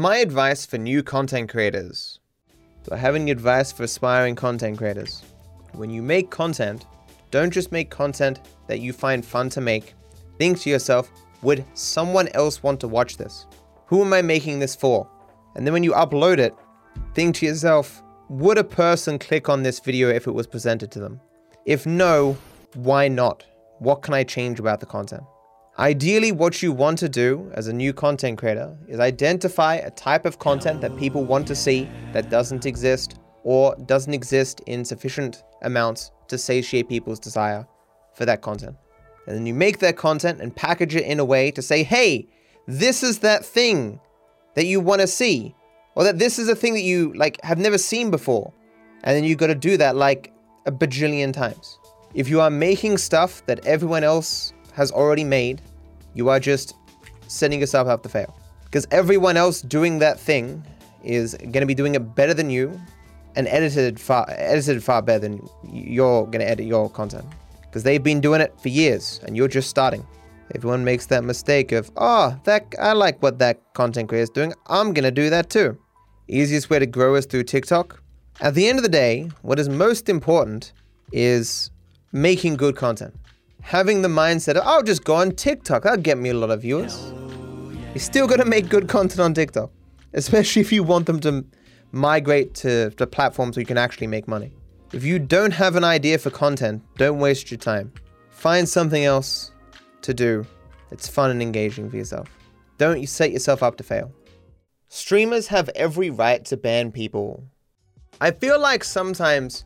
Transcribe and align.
My 0.00 0.16
advice 0.16 0.64
for 0.64 0.78
new 0.78 1.02
content 1.02 1.50
creators. 1.50 2.20
Do 2.84 2.94
I 2.94 2.96
have 2.96 3.14
any 3.14 3.30
advice 3.30 3.70
for 3.70 3.82
aspiring 3.82 4.34
content 4.34 4.78
creators? 4.78 5.22
When 5.72 5.90
you 5.90 6.00
make 6.00 6.30
content, 6.30 6.86
don't 7.30 7.52
just 7.52 7.70
make 7.70 7.90
content 7.90 8.40
that 8.66 8.80
you 8.80 8.94
find 8.94 9.22
fun 9.22 9.50
to 9.50 9.60
make. 9.60 9.92
Think 10.38 10.58
to 10.60 10.70
yourself, 10.70 11.10
would 11.42 11.66
someone 11.74 12.28
else 12.28 12.62
want 12.62 12.80
to 12.80 12.88
watch 12.88 13.18
this? 13.18 13.44
Who 13.88 14.02
am 14.02 14.14
I 14.14 14.22
making 14.22 14.58
this 14.58 14.74
for? 14.74 15.06
And 15.54 15.66
then 15.66 15.74
when 15.74 15.84
you 15.84 15.92
upload 15.92 16.38
it, 16.38 16.54
think 17.14 17.34
to 17.34 17.44
yourself, 17.44 18.02
would 18.30 18.56
a 18.56 18.64
person 18.64 19.18
click 19.18 19.50
on 19.50 19.62
this 19.62 19.80
video 19.80 20.08
if 20.08 20.26
it 20.26 20.32
was 20.32 20.46
presented 20.46 20.90
to 20.92 20.98
them? 20.98 21.20
If 21.66 21.84
no, 21.84 22.38
why 22.72 23.08
not? 23.08 23.44
What 23.80 24.00
can 24.00 24.14
I 24.14 24.24
change 24.24 24.60
about 24.60 24.80
the 24.80 24.86
content? 24.86 25.24
Ideally, 25.80 26.30
what 26.30 26.62
you 26.62 26.72
want 26.72 26.98
to 26.98 27.08
do 27.08 27.50
as 27.54 27.66
a 27.66 27.72
new 27.72 27.94
content 27.94 28.36
creator 28.36 28.76
is 28.86 29.00
identify 29.00 29.76
a 29.76 29.90
type 29.90 30.26
of 30.26 30.38
content 30.38 30.82
that 30.82 30.94
people 30.98 31.24
want 31.24 31.46
to 31.46 31.54
see 31.54 31.88
that 32.12 32.28
doesn't 32.28 32.66
exist 32.66 33.18
or 33.44 33.74
doesn't 33.86 34.12
exist 34.12 34.60
in 34.66 34.84
sufficient 34.84 35.42
amounts 35.62 36.10
to 36.28 36.36
satiate 36.36 36.86
people's 36.86 37.18
desire 37.18 37.66
for 38.12 38.26
that 38.26 38.42
content. 38.42 38.76
And 39.26 39.34
then 39.34 39.46
you 39.46 39.54
make 39.54 39.78
that 39.78 39.96
content 39.96 40.42
and 40.42 40.54
package 40.54 40.96
it 40.96 41.04
in 41.04 41.18
a 41.18 41.24
way 41.24 41.50
to 41.52 41.62
say, 41.62 41.82
hey, 41.82 42.28
this 42.66 43.02
is 43.02 43.20
that 43.20 43.42
thing 43.42 43.98
that 44.56 44.66
you 44.66 44.80
want 44.80 45.00
to 45.00 45.06
see, 45.06 45.54
or 45.94 46.04
that 46.04 46.18
this 46.18 46.38
is 46.38 46.50
a 46.50 46.54
thing 46.54 46.74
that 46.74 46.82
you 46.82 47.14
like 47.14 47.42
have 47.42 47.56
never 47.56 47.78
seen 47.78 48.10
before. 48.10 48.52
And 49.02 49.16
then 49.16 49.24
you 49.24 49.34
got 49.34 49.46
to 49.46 49.54
do 49.54 49.78
that 49.78 49.96
like 49.96 50.30
a 50.66 50.72
bajillion 50.72 51.32
times. 51.32 51.78
If 52.12 52.28
you 52.28 52.38
are 52.42 52.50
making 52.50 52.98
stuff 52.98 53.42
that 53.46 53.64
everyone 53.64 54.04
else 54.04 54.52
has 54.74 54.92
already 54.92 55.24
made, 55.24 55.62
you 56.14 56.28
are 56.28 56.40
just 56.40 56.74
setting 57.28 57.60
yourself 57.60 57.88
up 57.88 58.02
to 58.02 58.08
fail. 58.08 58.36
Because 58.64 58.86
everyone 58.90 59.36
else 59.36 59.62
doing 59.62 59.98
that 59.98 60.18
thing 60.18 60.64
is 61.02 61.34
going 61.34 61.60
to 61.60 61.66
be 61.66 61.74
doing 61.74 61.94
it 61.94 62.14
better 62.14 62.34
than 62.34 62.50
you 62.50 62.80
and 63.36 63.46
edited 63.48 63.98
far 63.98 64.26
edited 64.28 64.82
far 64.82 65.02
better 65.02 65.20
than 65.20 65.48
you're 65.72 66.24
going 66.26 66.40
to 66.40 66.48
edit 66.48 66.66
your 66.66 66.90
content. 66.90 67.24
Because 67.62 67.82
they've 67.82 68.02
been 68.02 68.20
doing 68.20 68.40
it 68.40 68.58
for 68.60 68.68
years 68.68 69.20
and 69.24 69.36
you're 69.36 69.48
just 69.48 69.70
starting. 69.70 70.06
Everyone 70.54 70.84
makes 70.84 71.06
that 71.06 71.22
mistake 71.22 71.70
of, 71.70 71.90
oh, 71.96 72.38
that 72.44 72.74
I 72.80 72.92
like 72.92 73.22
what 73.22 73.38
that 73.38 73.72
content 73.74 74.08
creator 74.08 74.24
is 74.24 74.30
doing. 74.30 74.52
I'm 74.66 74.92
going 74.92 75.04
to 75.04 75.12
do 75.12 75.30
that 75.30 75.48
too. 75.48 75.78
Easiest 76.26 76.70
way 76.70 76.80
to 76.80 76.86
grow 76.86 77.14
is 77.14 77.26
through 77.26 77.44
TikTok. 77.44 78.02
At 78.40 78.54
the 78.54 78.68
end 78.68 78.78
of 78.78 78.82
the 78.82 78.88
day, 78.88 79.28
what 79.42 79.58
is 79.60 79.68
most 79.68 80.08
important 80.08 80.72
is 81.12 81.70
making 82.12 82.56
good 82.56 82.74
content. 82.74 83.14
Having 83.62 84.02
the 84.02 84.08
mindset 84.08 84.56
of, 84.56 84.66
I'll 84.66 84.82
just 84.82 85.04
go 85.04 85.14
on 85.14 85.32
TikTok, 85.32 85.82
that'll 85.84 86.02
get 86.02 86.18
me 86.18 86.30
a 86.30 86.34
lot 86.34 86.50
of 86.50 86.62
viewers. 86.62 87.12
You're 87.94 87.98
still 87.98 88.26
gonna 88.26 88.44
make 88.44 88.68
good 88.68 88.88
content 88.88 89.20
on 89.20 89.34
TikTok, 89.34 89.70
especially 90.14 90.62
if 90.66 90.72
you 90.72 90.82
want 90.82 91.06
them 91.06 91.20
to 91.20 91.44
migrate 91.92 92.54
to 92.54 92.90
the 92.90 93.06
platforms 93.06 93.56
where 93.56 93.62
you 93.62 93.66
can 93.66 93.78
actually 93.78 94.06
make 94.06 94.28
money. 94.28 94.52
If 94.92 95.04
you 95.04 95.18
don't 95.18 95.52
have 95.52 95.76
an 95.76 95.84
idea 95.84 96.18
for 96.18 96.30
content, 96.30 96.82
don't 96.96 97.18
waste 97.18 97.50
your 97.50 97.58
time. 97.58 97.92
Find 98.30 98.68
something 98.68 99.04
else 99.04 99.52
to 100.02 100.14
do 100.14 100.46
that's 100.88 101.08
fun 101.08 101.30
and 101.30 101.40
engaging 101.40 101.88
for 101.88 101.96
yourself. 101.96 102.28
Don't 102.78 103.00
you 103.00 103.06
set 103.06 103.30
yourself 103.30 103.62
up 103.62 103.76
to 103.76 103.84
fail. 103.84 104.12
Streamers 104.88 105.46
have 105.46 105.68
every 105.76 106.10
right 106.10 106.44
to 106.46 106.56
ban 106.56 106.90
people. 106.90 107.44
I 108.20 108.32
feel 108.32 108.58
like 108.58 108.82
sometimes 108.82 109.64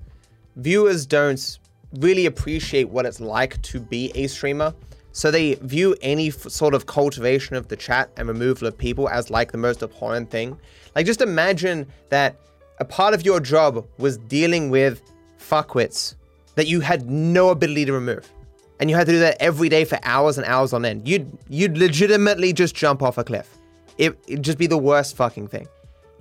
viewers 0.57 1.07
don't 1.07 1.59
really 1.99 2.27
appreciate 2.27 2.89
what 2.89 3.07
it's 3.07 3.21
like 3.21 3.61
to 3.63 3.81
be 3.81 4.11
a 4.15 4.27
streamer. 4.27 4.75
So 5.13 5.31
they 5.31 5.55
view 5.55 5.95
any 6.03 6.29
f- 6.29 6.51
sort 6.51 6.75
of 6.75 6.87
cultivation 6.87 7.55
of 7.55 7.69
the 7.69 7.77
chat 7.77 8.11
and 8.17 8.27
removal 8.27 8.67
of 8.67 8.77
people 8.77 9.09
as 9.09 9.31
like 9.31 9.53
the 9.53 9.59
most 9.59 9.83
abhorrent 9.83 10.31
thing. 10.31 10.59
Like 10.97 11.07
just 11.07 11.21
imagine 11.21 11.87
that 12.09 12.37
a 12.81 12.85
part 12.85 13.15
of 13.15 13.25
your 13.25 13.39
job 13.39 13.87
was 13.99 14.19
dealing 14.19 14.71
with 14.71 15.03
fuckwits 15.39 16.17
that 16.57 16.67
you 16.67 16.81
had 16.81 17.09
no 17.09 17.51
ability 17.51 17.85
to 17.85 17.93
remove. 17.93 18.29
And 18.81 18.91
you 18.91 18.97
had 18.97 19.07
to 19.07 19.13
do 19.13 19.21
that 19.21 19.37
every 19.41 19.69
day 19.69 19.85
for 19.85 19.99
hours 20.03 20.37
and 20.37 20.47
hours 20.47 20.73
on 20.73 20.85
end. 20.85 21.07
You'd 21.07 21.31
you'd 21.49 21.79
legitimately 21.79 22.53
just 22.53 22.75
jump 22.75 23.03
off 23.03 23.19
a 23.19 23.25
cliff. 23.25 23.57
It, 23.99 24.19
it'd 24.27 24.43
just 24.43 24.59
be 24.59 24.67
the 24.67 24.79
worst 24.79 25.17
fucking 25.17 25.47
thing. 25.47 25.69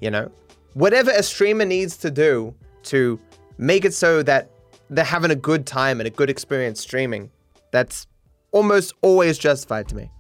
You 0.02 0.12
know? 0.12 0.32
Whatever 0.76 1.12
a 1.12 1.24
streamer 1.24 1.66
needs 1.66 1.98
to 1.98 2.12
do 2.12 2.54
to 2.84 3.20
make 3.58 3.86
it 3.86 3.94
so 3.94 4.22
that 4.24 4.52
they're 4.90 5.06
having 5.06 5.32
a 5.32 5.36
good 5.36 5.66
time 5.66 6.00
and 6.00 6.08
a 6.08 6.12
good 6.12 6.30
experience 6.30 6.80
streaming, 6.80 7.32
that's 7.72 8.08
almost 8.52 8.94
always 9.02 9.38
justified 9.38 9.88
to 9.90 9.96
me. 9.96 10.12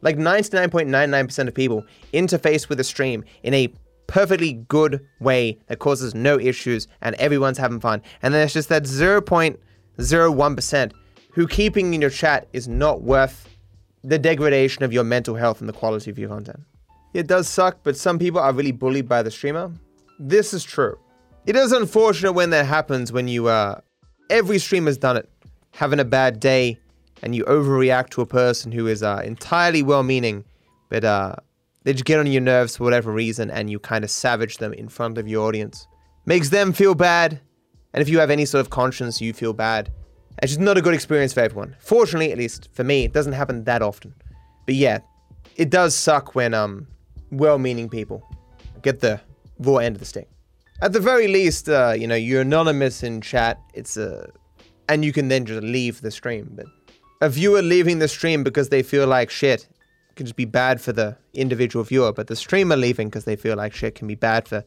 Like 0.00 0.16
99.99% 0.16 1.48
of 1.48 1.54
people 1.54 1.84
interface 2.12 2.68
with 2.68 2.78
a 2.78 2.84
stream 2.84 3.24
in 3.42 3.54
a 3.54 3.72
perfectly 4.06 4.54
good 4.68 5.04
way 5.20 5.58
that 5.66 5.78
causes 5.78 6.14
no 6.14 6.38
issues 6.38 6.86
and 7.02 7.14
everyone's 7.16 7.58
having 7.58 7.80
fun. 7.80 8.02
And 8.22 8.32
then 8.32 8.40
there's 8.40 8.54
just 8.54 8.68
that 8.68 8.84
0.01% 8.84 10.92
who 11.32 11.46
keeping 11.46 11.94
in 11.94 12.00
your 12.00 12.10
chat 12.10 12.48
is 12.52 12.68
not 12.68 13.02
worth 13.02 13.48
the 14.04 14.18
degradation 14.18 14.84
of 14.84 14.92
your 14.92 15.04
mental 15.04 15.34
health 15.34 15.60
and 15.60 15.68
the 15.68 15.72
quality 15.72 16.10
of 16.10 16.18
your 16.18 16.28
content. 16.28 16.60
It 17.14 17.26
does 17.26 17.48
suck, 17.48 17.78
but 17.82 17.96
some 17.96 18.18
people 18.18 18.40
are 18.40 18.52
really 18.52 18.72
bullied 18.72 19.08
by 19.08 19.22
the 19.22 19.30
streamer. 19.30 19.72
This 20.18 20.54
is 20.54 20.64
true. 20.64 20.98
It 21.46 21.56
is 21.56 21.72
unfortunate 21.72 22.32
when 22.32 22.50
that 22.50 22.66
happens 22.66 23.12
when 23.12 23.28
you 23.28 23.48
uh, 23.48 23.80
every 24.30 24.58
streamer's 24.58 24.96
done 24.96 25.16
it. 25.16 25.28
Having 25.72 26.00
a 26.00 26.04
bad 26.04 26.40
day 26.40 26.78
and 27.22 27.34
you 27.34 27.44
overreact 27.44 28.10
to 28.10 28.20
a 28.20 28.26
person 28.26 28.72
who 28.72 28.86
is 28.86 29.02
uh, 29.02 29.22
entirely 29.24 29.82
well 29.82 30.02
meaning, 30.02 30.44
but 30.88 31.04
uh, 31.04 31.34
they 31.84 31.92
just 31.92 32.04
get 32.04 32.18
on 32.18 32.26
your 32.26 32.40
nerves 32.40 32.76
for 32.76 32.84
whatever 32.84 33.12
reason 33.12 33.50
and 33.50 33.70
you 33.70 33.78
kind 33.78 34.04
of 34.04 34.10
savage 34.10 34.58
them 34.58 34.72
in 34.72 34.88
front 34.88 35.18
of 35.18 35.28
your 35.28 35.46
audience. 35.46 35.86
Makes 36.26 36.50
them 36.50 36.72
feel 36.72 36.94
bad. 36.94 37.40
And 37.92 38.02
if 38.02 38.08
you 38.08 38.18
have 38.18 38.30
any 38.30 38.44
sort 38.44 38.60
of 38.60 38.70
conscience, 38.70 39.20
you 39.20 39.32
feel 39.32 39.52
bad. 39.52 39.90
It's 40.42 40.52
just 40.52 40.60
not 40.60 40.78
a 40.78 40.82
good 40.82 40.94
experience 40.94 41.32
for 41.32 41.40
everyone. 41.40 41.76
Fortunately, 41.80 42.30
at 42.30 42.38
least 42.38 42.68
for 42.72 42.84
me, 42.84 43.04
it 43.04 43.12
doesn't 43.12 43.32
happen 43.32 43.64
that 43.64 43.82
often. 43.82 44.14
But 44.66 44.74
yeah, 44.74 44.98
it 45.56 45.70
does 45.70 45.94
suck 45.96 46.34
when 46.34 46.54
um, 46.54 46.86
well 47.30 47.58
meaning 47.58 47.88
people 47.88 48.22
get 48.82 49.00
the 49.00 49.20
raw 49.58 49.76
end 49.76 49.96
of 49.96 50.00
the 50.00 50.06
stick 50.06 50.28
at 50.80 50.92
the 50.92 51.00
very 51.00 51.28
least, 51.28 51.68
uh, 51.68 51.94
you 51.96 52.06
know, 52.06 52.14
you're 52.14 52.42
anonymous 52.42 53.02
in 53.02 53.20
chat. 53.20 53.60
It's 53.74 53.96
a, 53.96 54.30
and 54.88 55.04
you 55.04 55.12
can 55.12 55.28
then 55.28 55.44
just 55.44 55.62
leave 55.62 56.00
the 56.00 56.10
stream. 56.10 56.52
But 56.54 56.66
a 57.20 57.28
viewer 57.28 57.62
leaving 57.62 57.98
the 57.98 58.08
stream 58.08 58.44
because 58.44 58.68
they 58.68 58.82
feel 58.82 59.06
like 59.06 59.30
shit 59.30 59.68
can 60.14 60.26
just 60.26 60.36
be 60.36 60.44
bad 60.44 60.80
for 60.80 60.92
the 60.92 61.16
individual 61.34 61.84
viewer. 61.84 62.12
But 62.12 62.28
the 62.28 62.36
streamer 62.36 62.76
leaving 62.76 63.08
because 63.08 63.24
they 63.24 63.36
feel 63.36 63.56
like 63.56 63.72
shit 63.74 63.94
can 63.94 64.06
be 64.06 64.14
bad 64.14 64.46
for 64.46 64.64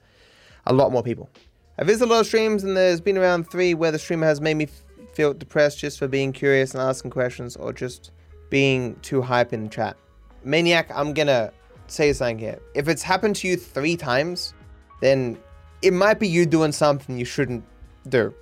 a 0.66 0.73
lot 0.73 0.91
more 0.91 1.03
people. 1.03 1.29
I've 1.77 1.88
visited 1.88 2.09
a 2.09 2.13
lot 2.13 2.19
of 2.19 2.28
streams, 2.28 2.63
and 2.63 2.75
there's 2.75 3.01
been 3.01 3.17
around 3.17 3.49
three 3.49 3.73
where 3.73 3.91
the 3.91 3.99
streamer 3.99 4.28
has 4.28 4.41
made 4.41 4.55
me 4.55 4.67
feel 5.13 5.33
depressed 5.33 5.79
just 5.79 5.97
for 5.97 6.07
being 6.07 6.31
curious 6.31 6.73
and 6.73 6.81
asking 6.81 7.11
questions, 7.11 7.55
or 7.55 7.73
just 7.73 8.11
being 8.49 8.95
too 9.01 9.22
hype 9.22 9.53
in 9.53 9.63
the 9.63 9.69
chat. 9.69 9.97
Maniac, 10.43 10.91
I'm 10.93 11.13
gonna 11.13 11.51
say 11.88 12.11
something 12.13 12.38
here. 12.38 12.59
If 12.75 12.88
it's 12.88 13.01
happened 13.01 13.38
to 13.38 13.47
you 13.47 13.55
three 13.55 13.95
times, 13.95 14.53
then 14.99 15.38
it 15.81 15.94
might 15.94 16.19
be 16.19 16.28
you 16.28 16.46
doing 16.46 16.72
something 16.72 17.18
you 17.18 17.25
shouldn't 17.25 17.64
do. 18.08 18.34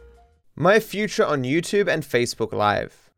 My 0.56 0.80
future 0.80 1.26
on 1.26 1.44
YouTube 1.44 1.88
and 1.88 2.04
Facebook 2.04 2.52
Live. 2.52 3.10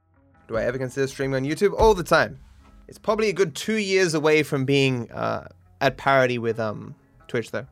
Do 0.48 0.58
I 0.58 0.64
ever 0.64 0.78
consider 0.78 1.08
streaming 1.08 1.44
on 1.44 1.50
YouTube? 1.50 1.74
All 1.78 1.94
the 1.94 2.04
time. 2.04 2.40
It's 2.88 3.00
probably 3.00 3.30
a 3.30 3.34
good 3.34 3.56
two 3.56 3.78
years 3.78 4.14
away 4.14 4.44
from 4.44 4.66
being 4.66 5.10
uh, 5.12 5.48
at 5.80 5.98
parity 5.98 6.38
with 6.38 6.60
um, 6.60 6.94
Twitch, 7.28 7.52
though. 7.52 7.66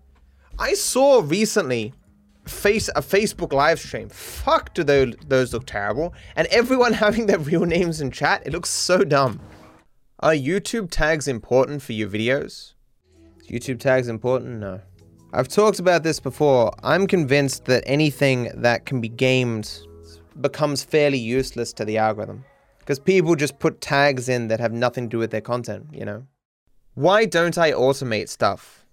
I 0.57 0.73
saw 0.73 1.21
recently 1.23 1.93
face 2.45 2.87
a 2.89 3.01
Facebook 3.01 3.53
live 3.53 3.79
stream. 3.79 4.09
Fuck, 4.09 4.73
do 4.73 4.83
those, 4.83 5.13
those 5.27 5.53
look 5.53 5.65
terrible? 5.65 6.13
And 6.35 6.47
everyone 6.47 6.93
having 7.05 7.27
their 7.27 7.39
real 7.39 7.65
names 7.65 8.01
in 8.01 8.11
chat, 8.11 8.43
it 8.45 8.53
looks 8.53 8.69
so 8.69 9.03
dumb. 9.03 9.39
Are 10.21 10.33
YouTube 10.33 10.89
tags 10.89 11.27
important 11.27 11.81
for 11.81 11.93
your 11.93 12.09
videos? 12.09 12.73
Is 13.39 13.47
YouTube 13.49 13.79
tags 13.79 14.07
important? 14.07 14.59
No. 14.59 14.81
I've 15.31 15.47
talked 15.47 15.79
about 15.79 16.01
this 16.01 16.19
before. 16.19 16.73
I'm 16.81 17.05
convinced 17.05 17.65
that 17.65 17.83
anything 17.85 18.51
that 18.55 18.87
can 18.87 18.99
be 18.99 19.09
gamed 19.09 19.79
becomes 20.41 20.83
fairly 20.83 21.19
useless 21.19 21.71
to 21.73 21.85
the 21.85 21.99
algorithm. 21.99 22.43
Because 22.79 22.97
people 22.97 23.35
just 23.35 23.59
put 23.59 23.79
tags 23.79 24.27
in 24.27 24.47
that 24.47 24.59
have 24.59 24.73
nothing 24.73 25.03
to 25.05 25.09
do 25.09 25.19
with 25.19 25.29
their 25.29 25.41
content, 25.41 25.85
you 25.91 26.03
know? 26.03 26.25
Why 26.95 27.25
don't 27.25 27.59
I 27.59 27.73
automate 27.73 28.27
stuff? 28.27 28.83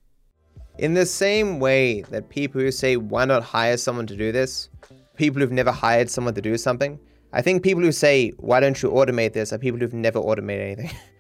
In 0.79 0.93
the 0.93 1.07
same 1.07 1.59
way 1.59 2.03
that 2.03 2.29
people 2.29 2.61
who 2.61 2.71
say, 2.71 2.99
why 2.99 3.25
not 3.25 3.43
hire 3.43 3.79
someone 3.79 4.07
to 4.07 4.17
do 4.17 4.31
this, 4.31 4.69
people 5.17 5.41
who've 5.41 5.51
never 5.51 5.73
hired 5.73 6.11
someone 6.11 6.35
to 6.35 6.43
do 6.43 6.59
something, 6.59 7.01
I 7.33 7.41
think 7.41 7.63
people 7.63 7.83
who 7.83 7.93
say, 7.93 8.33
why 8.37 8.61
don't 8.61 8.83
you 8.83 8.91
automate 8.91 9.33
this, 9.33 9.55
are 9.55 9.59
people 9.59 9.81
who've 9.81 9.95
never 9.95 10.19
automated 10.19 10.79
anything. 10.79 10.99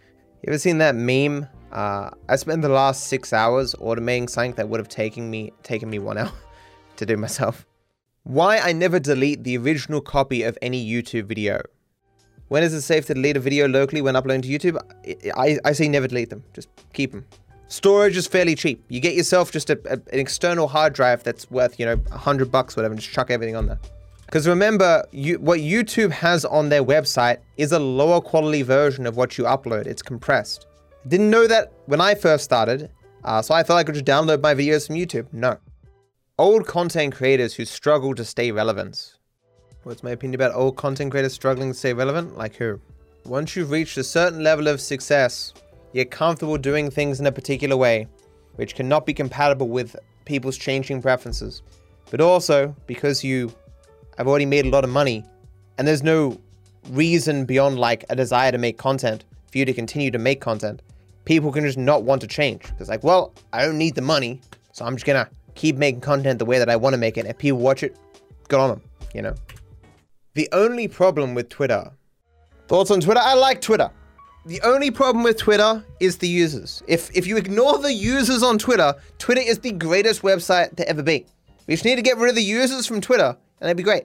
you 0.46 0.52
ever 0.52 0.58
seen 0.58 0.78
that 0.78 0.94
meme 0.94 1.48
uh, 1.72 2.10
I 2.28 2.36
spent 2.36 2.62
the 2.62 2.68
last 2.68 3.08
six 3.08 3.32
hours 3.32 3.74
automating 3.74 4.30
something 4.30 4.52
that 4.52 4.68
would 4.68 4.78
have 4.78 4.88
taken 4.88 5.28
me 5.28 5.52
taken 5.62 5.90
me 5.90 5.98
one 5.98 6.18
hour 6.22 6.32
to 6.96 7.06
do 7.06 7.16
myself. 7.16 7.66
Why 8.22 8.58
I 8.58 8.72
never 8.72 8.98
delete 8.98 9.44
the 9.44 9.58
original 9.58 10.00
copy 10.00 10.42
of 10.42 10.56
any 10.62 10.84
YouTube 10.88 11.26
video. 11.26 11.60
When 12.48 12.62
is 12.62 12.72
it 12.72 12.82
safe 12.82 13.06
to 13.06 13.14
delete 13.14 13.36
a 13.36 13.40
video 13.40 13.66
locally 13.68 14.00
when 14.00 14.14
uploading 14.14 14.42
to 14.42 14.48
YouTube? 14.48 14.78
I, 15.36 15.58
I 15.64 15.72
say 15.72 15.88
never 15.88 16.06
delete 16.06 16.30
them. 16.30 16.44
Just 16.54 16.68
keep 16.92 17.10
them. 17.10 17.26
Storage 17.68 18.16
is 18.16 18.28
fairly 18.28 18.54
cheap. 18.54 18.84
You 18.88 19.00
get 19.00 19.16
yourself 19.16 19.50
just 19.50 19.68
a, 19.70 19.80
a, 19.86 19.94
an 19.94 20.20
external 20.20 20.68
hard 20.68 20.92
drive 20.92 21.24
that's 21.24 21.50
worth, 21.50 21.80
you 21.80 21.86
know, 21.86 22.00
a 22.12 22.18
hundred 22.18 22.52
bucks, 22.52 22.76
whatever, 22.76 22.92
and 22.92 23.00
just 23.00 23.12
chuck 23.12 23.30
everything 23.32 23.56
on 23.56 23.66
there. 23.66 23.80
Because 24.26 24.48
remember, 24.48 25.04
you, 25.12 25.38
what 25.38 25.60
YouTube 25.60 26.10
has 26.10 26.44
on 26.44 26.68
their 26.68 26.84
website 26.84 27.38
is 27.56 27.72
a 27.72 27.78
lower 27.78 28.20
quality 28.20 28.62
version 28.62 29.06
of 29.06 29.16
what 29.16 29.38
you 29.38 29.44
upload. 29.44 29.86
It's 29.86 30.02
compressed. 30.02 30.66
Didn't 31.06 31.30
know 31.30 31.46
that 31.46 31.72
when 31.86 32.00
I 32.00 32.16
first 32.16 32.42
started, 32.42 32.90
uh, 33.24 33.40
so 33.40 33.54
I 33.54 33.62
thought 33.62 33.78
I 33.78 33.84
could 33.84 33.94
just 33.94 34.04
download 34.04 34.42
my 34.42 34.54
videos 34.54 34.88
from 34.88 34.96
YouTube. 34.96 35.32
No. 35.32 35.58
Old 36.38 36.66
content 36.66 37.14
creators 37.14 37.54
who 37.54 37.64
struggle 37.64 38.14
to 38.16 38.24
stay 38.24 38.50
relevant. 38.50 39.14
What's 39.84 40.02
my 40.02 40.10
opinion 40.10 40.34
about 40.34 40.54
old 40.56 40.76
content 40.76 41.12
creators 41.12 41.32
struggling 41.32 41.70
to 41.70 41.78
stay 41.78 41.92
relevant? 41.92 42.36
Like 42.36 42.56
who? 42.56 42.80
Once 43.24 43.54
you've 43.54 43.70
reached 43.70 43.96
a 43.96 44.04
certain 44.04 44.42
level 44.42 44.66
of 44.66 44.80
success, 44.80 45.54
you're 45.92 46.04
comfortable 46.04 46.58
doing 46.58 46.90
things 46.90 47.20
in 47.20 47.26
a 47.26 47.32
particular 47.32 47.76
way, 47.76 48.08
which 48.56 48.74
cannot 48.74 49.06
be 49.06 49.14
compatible 49.14 49.68
with 49.68 49.94
people's 50.24 50.58
changing 50.58 51.00
preferences. 51.00 51.62
But 52.10 52.20
also, 52.20 52.74
because 52.86 53.22
you 53.22 53.52
have 54.18 54.28
already 54.28 54.46
made 54.46 54.66
a 54.66 54.70
lot 54.70 54.84
of 54.84 54.90
money, 54.90 55.24
and 55.78 55.86
there's 55.86 56.02
no 56.02 56.38
reason 56.90 57.44
beyond 57.44 57.78
like 57.78 58.04
a 58.08 58.16
desire 58.16 58.52
to 58.52 58.58
make 58.58 58.78
content 58.78 59.24
for 59.50 59.58
you 59.58 59.64
to 59.64 59.72
continue 59.72 60.10
to 60.10 60.18
make 60.18 60.40
content, 60.40 60.82
people 61.24 61.52
can 61.52 61.64
just 61.64 61.78
not 61.78 62.02
want 62.02 62.20
to 62.20 62.26
change. 62.26 62.62
Because, 62.62 62.88
like, 62.88 63.02
well, 63.02 63.32
I 63.52 63.64
don't 63.64 63.78
need 63.78 63.94
the 63.94 64.02
money, 64.02 64.40
so 64.72 64.84
I'm 64.84 64.96
just 64.96 65.06
gonna 65.06 65.28
keep 65.54 65.76
making 65.76 66.00
content 66.00 66.38
the 66.38 66.44
way 66.44 66.58
that 66.58 66.68
I 66.68 66.76
want 66.76 66.94
to 66.94 66.98
make 66.98 67.16
it. 67.16 67.26
If 67.26 67.38
people 67.38 67.58
watch 67.58 67.82
it, 67.82 67.96
good 68.48 68.60
on 68.60 68.70
them, 68.70 68.82
you 69.14 69.22
know? 69.22 69.34
The 70.34 70.48
only 70.52 70.88
problem 70.88 71.34
with 71.34 71.48
Twitter. 71.48 71.90
Thoughts 72.68 72.90
on 72.90 73.00
Twitter? 73.00 73.20
I 73.22 73.34
like 73.34 73.60
Twitter. 73.60 73.90
The 74.44 74.60
only 74.62 74.90
problem 74.90 75.24
with 75.24 75.38
Twitter 75.38 75.84
is 75.98 76.18
the 76.18 76.28
users. 76.28 76.82
If 76.86 77.10
if 77.16 77.26
you 77.26 77.36
ignore 77.36 77.78
the 77.78 77.92
users 77.92 78.42
on 78.44 78.58
Twitter, 78.58 78.94
Twitter 79.18 79.40
is 79.40 79.58
the 79.58 79.72
greatest 79.72 80.22
website 80.22 80.76
to 80.76 80.88
ever 80.88 81.02
be. 81.02 81.26
We 81.66 81.74
just 81.74 81.84
need 81.84 81.96
to 81.96 82.02
get 82.02 82.16
rid 82.16 82.28
of 82.28 82.36
the 82.36 82.42
users 82.42 82.86
from 82.86 83.00
Twitter, 83.00 83.36
and 83.60 83.66
that'd 83.66 83.76
be 83.76 83.82
great. 83.82 84.04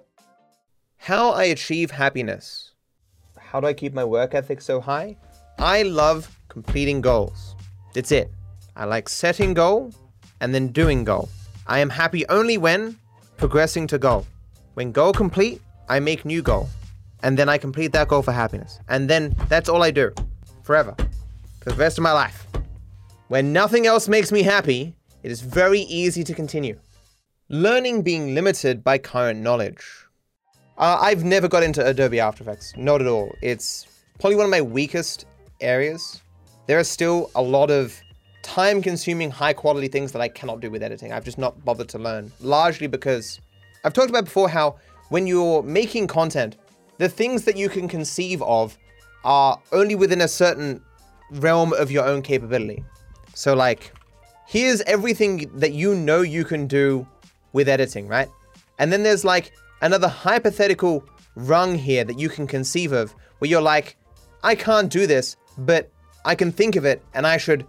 How 0.98 1.31
I 1.31 1.45
achieve 1.45 1.92
happiness. 1.92 2.71
How 3.38 3.59
do 3.59 3.68
I 3.68 3.74
keep 3.74 3.94
my 3.94 4.06
work 4.06 4.33
ethic 4.33 4.62
so 4.62 4.80
high? 4.80 5.18
I 5.59 5.83
love 5.83 6.38
completing 6.48 7.01
goals. 7.01 7.56
That's 7.94 8.12
it. 8.12 8.31
I 8.75 8.86
like 8.86 9.09
setting 9.09 9.53
goal 9.53 9.94
and 10.39 10.56
then 10.56 10.69
doing 10.69 11.03
goal. 11.03 11.30
I 11.68 11.80
am 11.80 11.89
happy 11.89 12.25
only 12.27 12.57
when 12.57 12.98
progressing 13.38 13.88
to 13.88 13.98
goal. 13.98 14.25
When 14.75 14.92
goal 14.92 15.12
complete, 15.12 15.62
I 15.89 16.00
make 16.00 16.24
new 16.24 16.42
goal. 16.42 16.69
And 17.24 17.38
then 17.38 17.50
I 17.50 17.57
complete 17.57 17.92
that 17.92 18.07
goal 18.07 18.21
for 18.21 18.31
happiness. 18.31 18.80
And 18.88 19.09
then 19.09 19.36
that's 19.50 19.69
all 19.69 19.83
I 19.83 19.92
do. 19.92 20.13
Forever. 20.63 20.95
For 21.62 21.69
the 21.69 21.75
rest 21.75 21.98
of 21.98 22.03
my 22.03 22.13
life. 22.13 22.48
When 23.27 23.53
nothing 23.53 23.86
else 23.86 24.07
makes 24.07 24.31
me 24.31 24.44
happy, 24.44 24.95
it 25.24 25.31
is 25.31 25.42
very 25.42 25.81
easy 25.81 26.24
to 26.24 26.33
continue. 26.33 26.80
Learning 27.53 28.01
being 28.01 28.33
limited 28.33 28.81
by 28.81 28.98
current 28.98 29.42
knowledge. 29.42 29.83
Uh, 30.77 30.98
I've 31.01 31.25
never 31.25 31.50
got 31.50 31.63
into 31.63 31.86
Adobe 31.86 32.18
After 32.18 32.45
Effects. 32.45 32.74
Not 32.77 33.01
at 33.01 33.07
all. 33.07 33.36
It's 33.42 33.88
probably 34.21 34.38
one 34.38 34.45
of 34.45 34.51
my 34.51 34.62
weakest 34.62 35.25
areas. 35.59 36.21
There 36.68 36.80
are 36.80 36.86
still 36.86 37.30
a 37.36 37.42
lot 37.42 37.69
of 37.69 37.94
time 38.42 38.81
consuming, 38.81 39.30
high 39.31 39.51
quality 39.51 39.89
things 39.89 40.13
that 40.13 40.21
I 40.21 40.30
cannot 40.30 40.62
do 40.62 40.71
with 40.71 40.81
editing. 40.81 41.12
I've 41.12 41.25
just 41.25 41.38
not 41.38 41.65
bothered 41.65 41.89
to 41.89 42.00
learn. 42.00 42.31
Largely 42.39 42.88
because 42.88 43.42
I've 43.83 43.92
talked 43.92 44.09
about 44.09 44.24
before 44.24 44.48
how 44.48 44.77
when 45.09 45.27
you're 45.27 45.62
making 45.62 46.07
content, 46.07 46.56
the 47.00 47.09
things 47.09 47.44
that 47.44 47.57
you 47.57 47.68
can 47.68 47.89
conceive 47.89 48.42
of 48.44 48.77
are 49.25 49.59
only 49.74 49.95
within 49.95 50.21
a 50.21 50.27
certain 50.30 50.81
realm 51.31 51.74
of 51.74 51.92
your 51.92 52.06
own 52.06 52.21
capability. 52.21 52.81
So, 53.33 53.53
like, 53.56 53.92
here's 54.48 54.80
everything 54.83 55.51
that 55.56 55.74
you 55.74 55.95
know 55.95 56.21
you 56.21 56.45
can 56.45 56.65
do 56.65 57.06
with 57.53 57.69
editing, 57.69 58.07
right? 58.07 58.30
And 58.80 58.92
then 58.92 59.03
there's 59.03 59.25
like 59.25 59.53
another 59.81 60.07
hypothetical 60.07 61.03
rung 61.36 61.75
here 61.75 62.03
that 62.03 62.19
you 62.19 62.30
can 62.30 62.48
conceive 62.48 62.92
of 62.92 63.13
where 63.39 63.50
you're 63.50 63.62
like, 63.62 63.95
I 64.44 64.56
can't 64.56 64.92
do 64.92 65.07
this, 65.07 65.38
but 65.57 65.89
I 66.25 66.36
can 66.36 66.51
think 66.51 66.75
of 66.75 66.86
it 66.86 67.03
and 67.13 67.25
I 67.25 67.38
should 67.38 67.65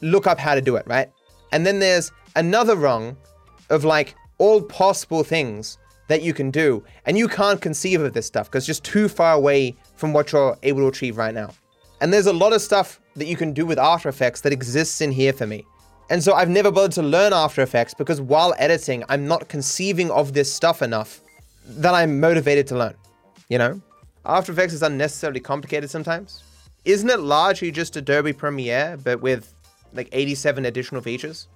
look 0.00 0.26
up 0.26 0.38
how 0.38 0.54
to 0.54 0.60
do 0.60 0.76
it, 0.76 0.86
right? 0.86 1.10
And 1.52 1.64
then 1.64 1.78
there's 1.78 2.12
another 2.34 2.76
rung 2.76 3.16
of 3.70 3.84
like 3.84 4.14
all 4.38 4.60
possible 4.62 5.24
things 5.24 5.78
that 6.08 6.22
you 6.22 6.32
can 6.32 6.50
do, 6.50 6.84
and 7.04 7.18
you 7.18 7.26
can't 7.26 7.60
conceive 7.60 8.00
of 8.00 8.12
this 8.12 8.26
stuff 8.26 8.48
because 8.48 8.62
it's 8.62 8.78
just 8.78 8.84
too 8.84 9.08
far 9.08 9.34
away 9.34 9.76
from 9.96 10.12
what 10.12 10.30
you're 10.30 10.56
able 10.62 10.80
to 10.80 10.86
achieve 10.86 11.16
right 11.16 11.34
now. 11.34 11.50
And 12.00 12.12
there's 12.12 12.26
a 12.26 12.32
lot 12.32 12.52
of 12.52 12.60
stuff 12.60 13.00
that 13.16 13.26
you 13.26 13.36
can 13.36 13.52
do 13.52 13.66
with 13.66 13.78
After 13.78 14.08
Effects 14.08 14.42
that 14.42 14.52
exists 14.52 15.00
in 15.00 15.10
here 15.10 15.32
for 15.32 15.46
me. 15.46 15.64
And 16.08 16.22
so 16.22 16.34
I've 16.34 16.48
never 16.48 16.70
bothered 16.70 16.92
to 16.92 17.02
learn 17.02 17.32
After 17.32 17.62
Effects 17.62 17.92
because 17.92 18.20
while 18.20 18.54
editing, 18.58 19.02
I'm 19.08 19.26
not 19.26 19.48
conceiving 19.48 20.10
of 20.10 20.32
this 20.32 20.52
stuff 20.52 20.80
enough 20.80 21.20
that 21.66 21.94
I'm 21.94 22.20
motivated 22.20 22.66
to 22.68 22.78
learn. 22.78 22.94
You 23.48 23.58
know? 23.58 23.80
After 24.24 24.52
Effects 24.52 24.72
is 24.72 24.82
unnecessarily 24.82 25.40
complicated 25.40 25.90
sometimes. 25.90 26.44
Isn't 26.84 27.10
it 27.10 27.18
largely 27.18 27.72
just 27.72 27.96
Adobe 27.96 28.32
Premiere, 28.32 28.96
but 29.02 29.20
with 29.20 29.52
like 29.92 30.08
87 30.12 30.64
additional 30.66 31.02
features? 31.02 31.48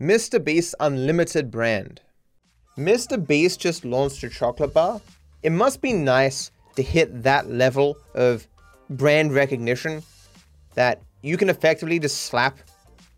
Mr. 0.00 0.42
Beast's 0.42 0.74
Unlimited 0.80 1.50
brand. 1.50 2.00
Mr. 2.76 3.24
Beast 3.24 3.60
just 3.60 3.84
launched 3.84 4.24
a 4.24 4.28
chocolate 4.28 4.74
bar. 4.74 5.00
It 5.44 5.50
must 5.50 5.80
be 5.80 5.92
nice 5.92 6.50
to 6.74 6.82
hit 6.82 7.22
that 7.22 7.48
level 7.48 7.96
of 8.14 8.48
brand 8.88 9.32
recognition 9.32 10.02
that 10.74 11.02
you 11.22 11.36
can 11.36 11.50
effectively 11.50 11.98
just 11.98 12.22
slap 12.22 12.58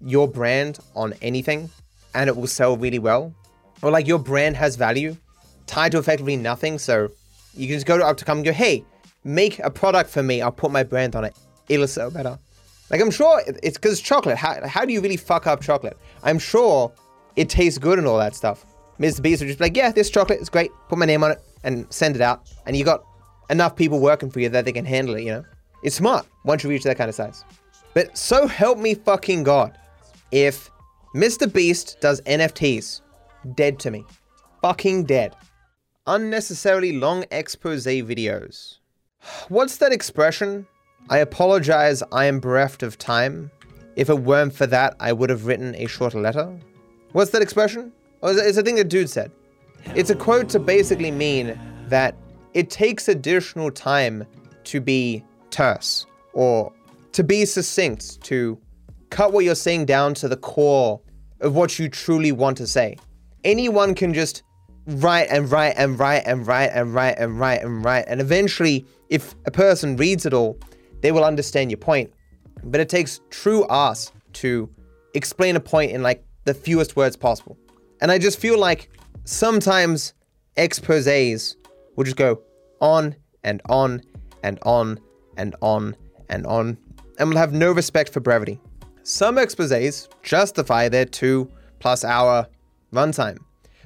your 0.05 0.29
brand 0.29 0.79
on 0.95 1.15
anything 1.23 1.71
and 2.15 2.29
it 2.29 2.37
will 2.37 2.47
sell 2.47 2.77
really 2.77 2.99
well. 2.99 3.35
Or 3.83 3.91
like 3.91 4.07
your 4.07 4.19
brand 4.19 4.57
has 4.57 4.77
value 4.77 5.17
tied 5.67 5.93
to 5.93 5.99
effectively 5.99 6.37
nothing. 6.37 6.79
So 6.79 7.09
you 7.55 7.67
can 7.67 7.77
just 7.77 7.87
go 7.87 7.99
to 7.99 8.07
up 8.07 8.17
to 8.19 8.25
come 8.25 8.39
and 8.39 8.45
go, 8.45 8.53
hey, 8.53 8.85
make 9.25 9.59
a 9.61 9.71
product 9.71 10.11
for 10.11 10.23
me. 10.23 10.43
I'll 10.43 10.53
put 10.53 10.71
my 10.71 10.83
brand 10.83 11.17
on 11.17 11.25
it. 11.25 11.37
It'll 11.69 11.89
sell 11.89 12.11
better. 12.11 12.39
Like 12.91 13.01
I'm 13.01 13.11
sure 13.11 13.43
it's 13.63 13.79
because 13.79 14.01
chocolate. 14.01 14.37
How, 14.37 14.67
how 14.67 14.85
do 14.85 14.93
you 14.93 15.01
really 15.01 15.17
fuck 15.17 15.47
up 15.47 15.63
chocolate? 15.63 15.97
I'm 16.23 16.39
sure 16.39 16.93
it 17.37 17.49
tastes 17.49 17.79
good 17.79 17.99
and 17.99 18.07
all 18.07 18.19
that 18.19 18.35
stuff. 18.35 18.67
Mr. 18.99 19.23
Beast 19.23 19.41
would 19.41 19.49
just 19.49 19.59
be 19.59 19.65
like, 19.65 19.77
yeah, 19.77 19.91
this 19.91 20.11
chocolate 20.11 20.41
is 20.41 20.49
great. 20.49 20.71
Put 20.89 20.99
my 20.99 21.07
name 21.07 21.25
on 21.25 21.33
it 21.33 21.43
and 21.65 21.87
send 21.91 22.15
it 22.15 22.23
out. 22.23 22.53
And 22.67 22.77
you 22.77 22.85
got 22.85 23.05
enough 23.51 23.75
people 23.75 23.99
working 23.99 24.31
for 24.31 24.41
you 24.41 24.49
that 24.51 24.65
they 24.65 24.73
can 24.73 24.85
handle 24.85 25.15
it, 25.17 25.23
you 25.23 25.33
know? 25.33 25.45
It's 25.83 25.97
smart 25.97 26.27
once 26.45 26.63
you 26.63 26.71
reach 26.71 26.85
that 26.85 26.99
kind 26.99 27.09
of 27.09 27.15
size. 27.15 27.45
But 27.95 28.17
so 28.17 28.47
help 28.47 28.79
me 28.79 28.95
fucking 28.95 29.43
God, 29.43 29.77
if 30.33 30.71
Mr. 31.15 31.51
Beast 31.53 31.99
does 32.01 32.21
NFTs, 32.23 33.03
dead 33.55 33.79
to 33.81 33.91
me. 33.91 34.05
Fucking 34.63 35.05
dead. 35.05 35.37
Unnecessarily 36.07 36.93
long 36.93 37.25
expose 37.31 37.87
videos. 37.87 38.79
What's 39.49 39.77
that 39.77 39.93
expression? 39.93 40.67
I 41.11 41.19
apologize, 41.19 42.03
I 42.13 42.25
am 42.25 42.41
bereft 42.41 42.83
of 42.83 42.99
time. 42.99 43.51
If 43.95 44.09
it 44.09 44.21
weren't 44.21 44.55
for 44.55 44.67
that, 44.69 44.97
I 45.01 45.13
would 45.13 45.31
have 45.31 45.47
written 45.47 45.75
a 45.77 45.87
shorter 45.87 46.21
letter. 46.21 46.59
What's 47.13 47.33
that 47.33 47.43
expression? 47.43 47.93
Oh, 48.23 48.35
it's 48.35 48.57
a 48.57 48.63
thing 48.63 48.77
that 48.77 48.89
dude 48.89 49.11
said. 49.11 49.31
It's 49.95 50.11
a 50.11 50.15
quote 50.15 50.49
to 50.51 50.59
basically 50.59 51.11
mean 51.11 51.59
that 51.89 52.17
it 52.55 52.71
takes 52.71 53.09
additional 53.09 53.71
time 53.71 54.25
to 54.65 54.81
be 54.81 55.25
terse 55.51 56.07
or 56.33 56.73
to 57.13 57.23
be 57.23 57.45
succinct, 57.45 58.23
to 58.23 58.59
cut 59.13 59.33
what 59.33 59.45
you're 59.45 59.55
saying 59.55 59.85
down 59.85 60.15
to 60.15 60.27
the 60.27 60.37
core 60.37 61.01
of 61.41 61.55
what 61.55 61.79
you 61.79 61.89
truly 61.89 62.33
want 62.33 62.57
to 62.57 62.67
say. 62.67 62.97
Anyone 63.45 63.95
can 63.95 64.15
just 64.15 64.43
write 64.87 65.29
and 65.31 65.51
write 65.53 65.75
and 65.77 65.99
write 65.99 66.23
and 66.25 66.47
write 66.47 66.71
and 66.75 66.95
write 66.95 67.19
and 67.19 67.39
write 67.39 67.63
and 67.63 67.85
write. 67.85 68.07
And 68.09 68.21
eventually, 68.21 68.87
if 69.11 69.35
a 69.45 69.51
person 69.51 69.97
reads 69.97 70.25
it 70.25 70.33
all, 70.33 70.59
they 71.03 71.13
will 71.13 71.25
understand 71.25 71.71
your 71.71 71.79
point. 71.79 72.11
But 72.65 72.81
it 72.81 72.89
takes 72.89 73.21
true 73.29 73.67
ass 73.69 74.11
to 74.35 74.69
explain 75.15 75.57
a 75.57 75.61
point 75.61 75.93
in 75.93 76.03
like 76.03 76.25
the 76.45 76.55
fewest 76.55 76.97
words 76.97 77.15
possible. 77.15 77.59
And 78.01 78.11
I 78.11 78.19
just 78.19 78.41
feel 78.41 78.59
like 78.59 78.89
sometimes 79.25 80.15
exposes 80.57 81.57
will 81.97 82.05
just 82.05 82.17
go 82.17 82.41
on 82.81 83.15
and 83.45 83.61
on 83.69 84.03
and 84.43 84.59
on 84.63 84.99
and 85.37 85.55
on 85.61 85.97
and 86.31 86.47
on 86.47 86.79
and 87.19 87.29
will 87.29 87.37
have 87.37 87.53
no 87.53 87.73
respect 87.73 88.11
for 88.11 88.21
brevity. 88.21 88.59
Some 89.05 89.37
exposes 89.37 90.09
justify 90.23 90.89
their 90.89 91.05
two 91.05 91.51
plus 91.81 92.05
hour 92.05 92.47
runtime. 92.93 93.39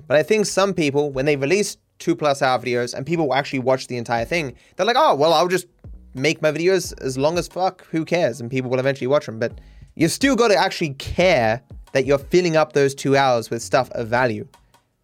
But 0.07 0.19
I 0.19 0.23
think 0.23 0.47
some 0.47 0.75
people, 0.75 1.11
when 1.11 1.25
they 1.25 1.37
release 1.37 1.79
two 1.99 2.15
plus 2.15 2.43
hour 2.43 2.59
videos 2.59 2.93
and 2.93 3.07
people 3.07 3.33
actually 3.33 3.61
watch 3.61 3.87
the 3.87 3.97
entire 3.97 4.27
thing, 4.27 4.55
they're 4.77 4.87
like, 4.87 4.97
oh, 4.99 5.15
well, 5.15 5.33
I'll 5.33 5.49
just 5.49 5.67
make 6.15 6.43
my 6.43 6.53
videos 6.53 6.93
as 7.03 7.17
long 7.17 7.39
as 7.39 7.49
fuck. 7.49 7.87
Who 7.87 8.05
cares? 8.05 8.41
And 8.41 8.51
people 8.51 8.71
will 8.71 8.79
eventually 8.79 9.07
watch 9.07 9.27
them. 9.27 9.39
But 9.39 9.59
you 9.95 10.09
still 10.09 10.37
got 10.37 10.49
to 10.49 10.57
actually 10.57 10.95
care 10.95 11.63
that 11.93 12.05
you're 12.05 12.19
filling 12.19 12.57
up 12.57 12.75
those 12.75 12.95
two 12.95 13.17
hours 13.17 13.49
with 13.49 13.63
stuff 13.63 13.91
of 13.93 14.09
value, 14.09 14.47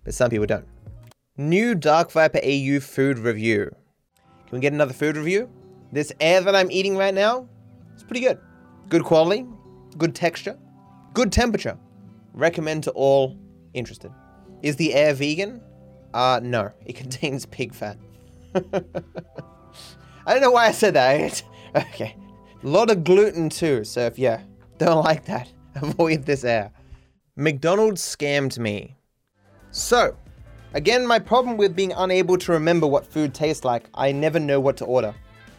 but 0.05 0.13
some 0.13 0.29
people 0.29 0.45
don't. 0.45 0.67
New 1.39 1.75
Dark 1.75 2.13
Viper 2.13 2.41
AU 2.45 2.81
food 2.81 3.19
review. 3.19 3.75
Can 4.47 4.59
we 4.59 4.61
get 4.61 4.75
another 4.75 4.93
food 4.93 5.17
review? 5.17 5.49
This 5.91 6.13
air 6.21 6.43
that 6.43 6.55
I'm 6.55 6.71
eating 6.71 6.99
right 6.99 7.15
now, 7.15 7.49
it's 7.95 8.03
pretty 8.03 8.21
good. 8.21 8.39
Good 8.91 9.05
quality, 9.05 9.47
good 9.99 10.15
texture. 10.15 10.59
Good 11.15 11.33
temperature. 11.33 11.79
Recommend 12.33 12.85
to 12.85 12.91
all 12.93 13.39
interested. 13.75 14.13
Is 14.63 14.77
the 14.77 14.95
air 14.95 15.15
vegan? 15.15 15.61
Uh, 16.15 16.41
no. 16.43 16.71
It 16.87 16.97
contains 16.97 17.47
pig 17.47 17.75
fat. 17.75 17.99
I 18.55 20.35
don't 20.35 20.43
know 20.43 20.51
why 20.51 20.67
I 20.67 20.73
said 20.73 20.95
that. 20.95 21.43
okay. 21.77 22.17
A 22.63 22.67
lot 22.67 22.91
of 22.91 23.03
gluten 23.03 23.49
too, 23.49 23.85
so 23.85 24.01
if 24.01 24.19
you 24.19 24.37
don't 24.79 25.05
like 25.05 25.25
that, 25.25 25.53
avoid 25.75 26.25
this 26.25 26.45
air. 26.45 26.71
McDonald's 27.35 28.03
scammed 28.03 28.59
me. 28.59 28.97
So, 29.73 30.17
again, 30.75 31.07
my 31.07 31.19
problem 31.19 31.57
with 31.57 31.75
being 31.75 31.93
unable 31.93 32.37
to 32.39 32.53
remember 32.53 32.87
what 32.87 33.07
food 33.07 33.35
tastes 33.35 33.65
like, 33.65 33.89
I 33.95 34.13
never 34.13 34.39
know 34.39 34.61
what 34.61 34.77
to 34.77 34.85
order. 34.85 35.15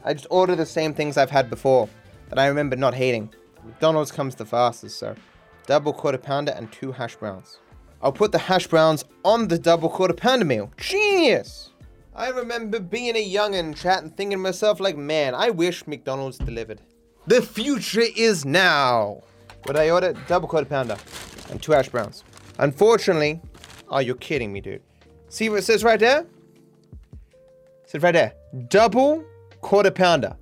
I 0.05 0.13
just 0.13 0.27
order 0.29 0.55
the 0.55 0.65
same 0.65 0.93
things 0.93 1.17
I've 1.17 1.31
had 1.31 1.49
before 1.49 1.89
that 2.29 2.39
I 2.39 2.47
remember 2.47 2.75
not 2.75 2.93
hating. 2.93 3.33
McDonald's 3.65 4.11
comes 4.11 4.35
the 4.35 4.45
fastest, 4.45 4.97
so 4.97 5.15
double 5.67 5.93
quarter 5.93 6.17
pounder 6.17 6.51
and 6.51 6.71
two 6.71 6.91
hash 6.91 7.15
browns. 7.15 7.59
I'll 8.01 8.11
put 8.11 8.31
the 8.31 8.37
hash 8.37 8.67
browns 8.67 9.05
on 9.23 9.47
the 9.47 9.57
double 9.57 9.89
quarter 9.89 10.13
pounder 10.13 10.45
meal. 10.45 10.71
Genius! 10.77 11.71
I 12.15 12.29
remember 12.29 12.79
being 12.79 13.15
a 13.15 13.25
youngin' 13.33 13.75
chat 13.75 14.03
and 14.03 14.15
thinking 14.15 14.37
to 14.37 14.43
myself 14.43 14.79
like, 14.79 14.97
man, 14.97 15.33
I 15.33 15.49
wish 15.49 15.87
McDonald's 15.87 16.37
delivered. 16.37 16.81
The 17.25 17.41
future 17.41 18.03
is 18.15 18.45
now. 18.45 19.23
What 19.63 19.77
I 19.77 19.89
order? 19.89 20.13
Double 20.27 20.47
quarter 20.47 20.67
pounder 20.67 20.97
and 21.49 21.61
two 21.61 21.71
hash 21.71 21.89
browns. 21.89 22.23
Unfortunately, 22.59 23.41
oh, 23.89 23.99
you're 23.99 24.15
kidding 24.15 24.51
me, 24.51 24.59
dude. 24.59 24.81
See 25.29 25.49
what 25.49 25.59
it 25.59 25.63
says 25.63 25.83
right 25.83 25.99
there? 25.99 26.19
It 26.21 27.89
says 27.89 28.03
right 28.03 28.11
there. 28.11 28.33
Double 28.67 29.23
quarter 29.61 29.89
pounder. 29.89 30.35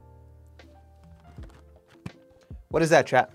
What 2.71 2.81
is 2.81 2.89
that, 2.89 3.05
chat? 3.05 3.31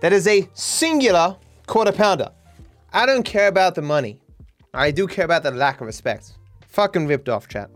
That 0.00 0.12
is 0.12 0.26
a 0.26 0.48
singular 0.54 1.36
quarter 1.66 1.92
pounder. 1.92 2.30
I 2.92 3.06
don't 3.06 3.22
care 3.22 3.48
about 3.48 3.74
the 3.74 3.82
money. 3.82 4.20
I 4.74 4.90
do 4.90 5.06
care 5.06 5.24
about 5.24 5.42
the 5.42 5.50
lack 5.50 5.80
of 5.80 5.86
respect. 5.86 6.32
Fucking 6.68 7.06
ripped 7.06 7.28
off, 7.28 7.48
chat. 7.48 7.70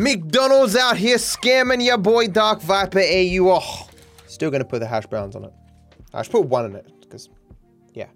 McDonald's 0.00 0.76
out 0.76 0.96
here 0.96 1.16
scamming 1.16 1.84
your 1.84 1.98
boy 1.98 2.26
Dark 2.26 2.60
Viper 2.60 2.98
AU. 3.00 3.48
Oh, 3.48 3.88
still 4.26 4.50
gonna 4.50 4.64
put 4.64 4.80
the 4.80 4.86
hash 4.86 5.06
browns 5.06 5.36
on 5.36 5.44
it. 5.44 5.52
I 6.12 6.22
should 6.22 6.32
put 6.32 6.46
one 6.46 6.66
in 6.66 6.74
it, 6.74 6.90
because, 7.00 7.28
yeah. 7.94 8.08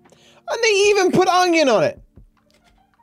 And 0.48 0.62
they 0.62 0.68
even 0.90 1.12
put 1.12 1.28
onion 1.28 1.68
on 1.68 1.84
it. 1.84 2.00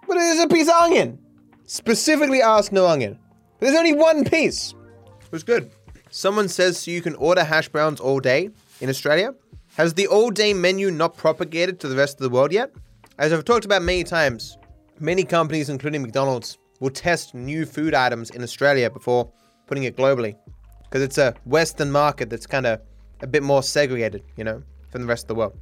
But 0.08 0.17
it 0.17 0.24
is 0.24 0.43
a 0.43 0.48
piece 0.48 0.67
of 0.67 0.75
onion. 0.75 1.20
Specifically 1.65 2.41
asked 2.41 2.74
no 2.74 2.86
onion. 2.86 3.17
But 3.60 3.67
there's 3.67 3.77
only 3.77 3.93
one 3.93 4.25
piece. 4.25 4.74
It 5.22 5.31
was 5.31 5.43
good. 5.43 5.72
Someone 6.13 6.50
says 6.50 6.77
so 6.77 6.91
you 6.91 7.01
can 7.01 7.15
order 7.15 7.41
hash 7.41 7.70
browns 7.70 8.01
all 8.01 8.20
day 8.20 8.50
in 8.82 8.89
Australia. 8.89 9.34
Has 9.77 9.94
the 9.94 10.08
all 10.08 10.30
day 10.30 10.53
menu 10.53 10.91
not 10.91 11.15
propagated 11.15 11.80
to 11.80 11.88
the 11.88 11.96
rest 11.96 12.20
of 12.20 12.24
the 12.24 12.30
world 12.30 12.51
yet? 12.51 12.70
As 13.18 13.32
I've 13.32 13.46
talked 13.46 13.63
about 13.63 13.82
many 13.82 14.03
times, 14.03 14.58
many 15.00 15.24
companies, 15.24 15.70
including 15.70 16.01
McDonald's, 16.01 16.58
will 16.82 16.89
test 16.89 17.34
new 17.34 17.65
food 17.65 17.94
items 17.94 18.30
in 18.32 18.44
Australia 18.44 18.89
before 18.89 19.32
putting 19.68 19.86
it 19.86 19.96
globally. 19.96 20.36
Because 20.84 21.01
it's 21.01 21.18
a 21.18 21.34
Western 21.46 21.89
market 21.89 22.30
that's 22.30 22.46
kind 22.46 22.65
of 22.65 22.82
a 23.22 23.27
bit 23.27 23.41
more 23.41 23.63
segregated, 23.63 24.22
you 24.36 24.44
know, 24.44 24.62
from 24.89 25.03
the 25.03 25.08
rest 25.08 25.24
of 25.24 25.27
the 25.30 25.36
world. 25.36 25.58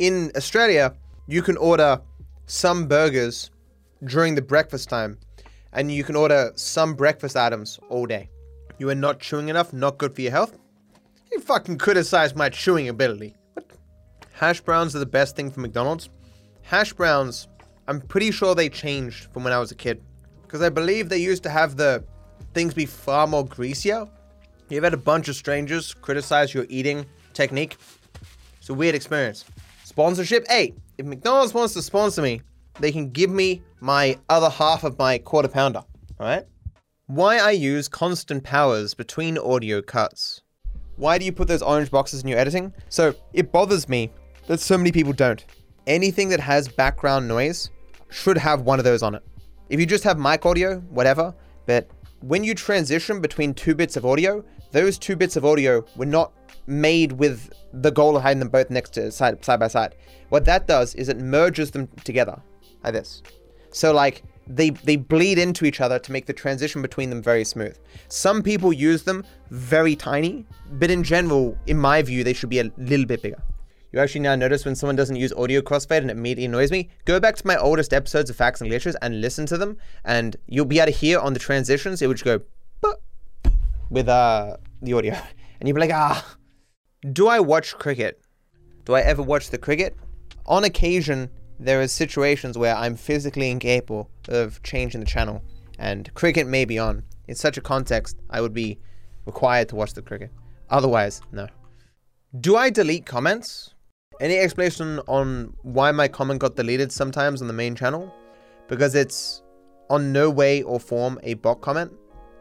In 0.00 0.32
Australia, 0.34 0.94
you 1.28 1.42
can 1.42 1.56
order 1.56 2.00
some 2.46 2.88
burgers 2.88 3.52
during 4.02 4.34
the 4.34 4.42
breakfast 4.42 4.88
time, 4.88 5.16
and 5.72 5.92
you 5.92 6.02
can 6.02 6.16
order 6.16 6.50
some 6.56 6.94
breakfast 6.94 7.36
items 7.36 7.78
all 7.88 8.04
day. 8.04 8.28
You 8.82 8.90
are 8.90 8.96
not 8.96 9.20
chewing 9.20 9.48
enough, 9.48 9.72
not 9.72 9.96
good 9.96 10.12
for 10.12 10.22
your 10.22 10.32
health. 10.32 10.58
You 11.30 11.38
fucking 11.38 11.78
criticize 11.78 12.34
my 12.34 12.48
chewing 12.48 12.88
ability. 12.88 13.36
What? 13.54 13.70
Hash 14.32 14.60
browns 14.60 14.96
are 14.96 14.98
the 14.98 15.06
best 15.06 15.36
thing 15.36 15.52
for 15.52 15.60
McDonald's. 15.60 16.10
Hash 16.62 16.92
browns, 16.92 17.46
I'm 17.86 18.00
pretty 18.00 18.32
sure 18.32 18.56
they 18.56 18.68
changed 18.68 19.28
from 19.32 19.44
when 19.44 19.52
I 19.52 19.60
was 19.60 19.70
a 19.70 19.76
kid. 19.76 20.02
Because 20.42 20.62
I 20.62 20.68
believe 20.68 21.08
they 21.08 21.18
used 21.18 21.44
to 21.44 21.48
have 21.48 21.76
the 21.76 22.02
things 22.54 22.74
be 22.74 22.84
far 22.84 23.28
more 23.28 23.46
greasier. 23.46 24.04
You've 24.68 24.82
had 24.82 24.94
a 24.94 24.96
bunch 25.12 25.28
of 25.28 25.36
strangers 25.36 25.94
criticize 25.94 26.52
your 26.52 26.66
eating 26.68 27.06
technique. 27.34 27.76
It's 28.58 28.68
a 28.68 28.74
weird 28.74 28.96
experience. 28.96 29.44
Sponsorship? 29.84 30.44
Hey, 30.48 30.74
if 30.98 31.06
McDonald's 31.06 31.54
wants 31.54 31.74
to 31.74 31.82
sponsor 31.82 32.20
me, 32.20 32.42
they 32.80 32.90
can 32.90 33.10
give 33.10 33.30
me 33.30 33.62
my 33.78 34.18
other 34.28 34.50
half 34.50 34.82
of 34.82 34.98
my 34.98 35.18
quarter 35.18 35.46
pounder. 35.46 35.84
Alright? 36.18 36.46
Why 37.08 37.38
I 37.38 37.50
use 37.50 37.88
constant 37.88 38.44
powers 38.44 38.94
between 38.94 39.36
audio 39.36 39.82
cuts. 39.82 40.40
Why 40.94 41.18
do 41.18 41.24
you 41.24 41.32
put 41.32 41.48
those 41.48 41.60
orange 41.60 41.90
boxes 41.90 42.22
in 42.22 42.28
your 42.28 42.38
editing? 42.38 42.72
So 42.90 43.12
it 43.32 43.50
bothers 43.50 43.88
me 43.88 44.12
that 44.46 44.60
so 44.60 44.78
many 44.78 44.92
people 44.92 45.12
don't. 45.12 45.44
Anything 45.88 46.28
that 46.28 46.38
has 46.38 46.68
background 46.68 47.26
noise 47.26 47.70
should 48.08 48.38
have 48.38 48.62
one 48.62 48.78
of 48.78 48.84
those 48.84 49.02
on 49.02 49.16
it. 49.16 49.22
If 49.68 49.80
you 49.80 49.84
just 49.84 50.04
have 50.04 50.16
mic 50.16 50.46
audio, 50.46 50.78
whatever, 50.90 51.34
but 51.66 51.90
when 52.20 52.44
you 52.44 52.54
transition 52.54 53.20
between 53.20 53.52
two 53.52 53.74
bits 53.74 53.96
of 53.96 54.06
audio, 54.06 54.44
those 54.70 54.96
two 54.96 55.16
bits 55.16 55.34
of 55.34 55.44
audio 55.44 55.84
were 55.96 56.06
not 56.06 56.32
made 56.68 57.10
with 57.10 57.52
the 57.72 57.90
goal 57.90 58.16
of 58.16 58.22
having 58.22 58.38
them 58.38 58.48
both 58.48 58.70
next 58.70 58.90
to 58.90 59.10
side, 59.10 59.44
side 59.44 59.58
by 59.58 59.66
side. 59.66 59.96
What 60.28 60.44
that 60.44 60.68
does 60.68 60.94
is 60.94 61.08
it 61.08 61.18
merges 61.18 61.72
them 61.72 61.88
together 62.04 62.40
like 62.84 62.92
this. 62.92 63.22
So 63.72 63.92
like 63.92 64.22
they 64.46 64.70
they 64.70 64.96
bleed 64.96 65.38
into 65.38 65.64
each 65.64 65.80
other 65.80 65.98
to 65.98 66.12
make 66.12 66.26
the 66.26 66.32
transition 66.32 66.82
between 66.82 67.10
them 67.10 67.22
very 67.22 67.44
smooth. 67.44 67.76
Some 68.08 68.42
people 68.42 68.72
use 68.72 69.02
them 69.02 69.24
very 69.50 69.96
tiny, 69.96 70.46
but 70.72 70.90
in 70.90 71.02
general, 71.02 71.56
in 71.66 71.78
my 71.78 72.02
view, 72.02 72.24
they 72.24 72.32
should 72.32 72.50
be 72.50 72.60
a 72.60 72.70
little 72.76 73.06
bit 73.06 73.22
bigger. 73.22 73.42
You 73.92 74.00
actually 74.00 74.22
now 74.22 74.34
notice 74.34 74.64
when 74.64 74.74
someone 74.74 74.96
doesn't 74.96 75.16
use 75.16 75.34
audio 75.34 75.60
crossfade 75.60 75.98
and 75.98 76.10
it 76.10 76.16
immediately 76.16 76.46
annoys 76.46 76.70
me. 76.70 76.88
Go 77.04 77.20
back 77.20 77.36
to 77.36 77.46
my 77.46 77.56
oldest 77.58 77.92
episodes 77.92 78.30
of 78.30 78.36
Facts 78.36 78.62
and 78.62 78.70
Glitches 78.70 78.94
and 79.02 79.20
listen 79.20 79.44
to 79.46 79.58
them, 79.58 79.76
and 80.04 80.36
you'll 80.46 80.64
be 80.64 80.78
able 80.78 80.90
to 80.90 80.98
hear 80.98 81.18
on 81.18 81.34
the 81.34 81.38
transitions. 81.38 82.00
It 82.00 82.06
would 82.06 82.16
just 82.16 82.24
go 82.24 82.40
with 83.90 84.08
uh 84.08 84.56
the 84.80 84.94
audio, 84.94 85.12
and 85.60 85.68
you'd 85.68 85.74
be 85.74 85.80
like, 85.80 85.92
ah. 85.92 86.36
Do 87.12 87.26
I 87.28 87.40
watch 87.40 87.76
cricket? 87.78 88.22
Do 88.84 88.94
I 88.94 89.00
ever 89.00 89.22
watch 89.22 89.50
the 89.50 89.58
cricket? 89.58 89.96
On 90.46 90.64
occasion, 90.64 91.28
there 91.64 91.80
are 91.80 91.88
situations 91.88 92.58
where 92.58 92.74
I'm 92.74 92.96
physically 92.96 93.50
incapable 93.50 94.10
of 94.28 94.62
changing 94.62 95.00
the 95.00 95.06
channel, 95.06 95.42
and 95.78 96.12
cricket 96.14 96.46
may 96.46 96.64
be 96.64 96.78
on. 96.78 97.04
In 97.28 97.34
such 97.34 97.56
a 97.56 97.60
context, 97.60 98.16
I 98.30 98.40
would 98.40 98.52
be 98.52 98.78
required 99.26 99.68
to 99.68 99.76
watch 99.76 99.94
the 99.94 100.02
cricket. 100.02 100.30
Otherwise, 100.70 101.20
no. 101.30 101.46
Do 102.40 102.56
I 102.56 102.70
delete 102.70 103.06
comments? 103.06 103.74
Any 104.20 104.38
explanation 104.38 105.00
on 105.06 105.54
why 105.62 105.92
my 105.92 106.08
comment 106.08 106.40
got 106.40 106.56
deleted 106.56 106.90
sometimes 106.90 107.40
on 107.40 107.46
the 107.46 107.54
main 107.54 107.74
channel? 107.74 108.12
Because 108.68 108.94
it's 108.94 109.42
on 109.90 110.12
no 110.12 110.30
way 110.30 110.62
or 110.62 110.80
form 110.80 111.18
a 111.22 111.34
bot 111.34 111.60
comment. 111.60 111.92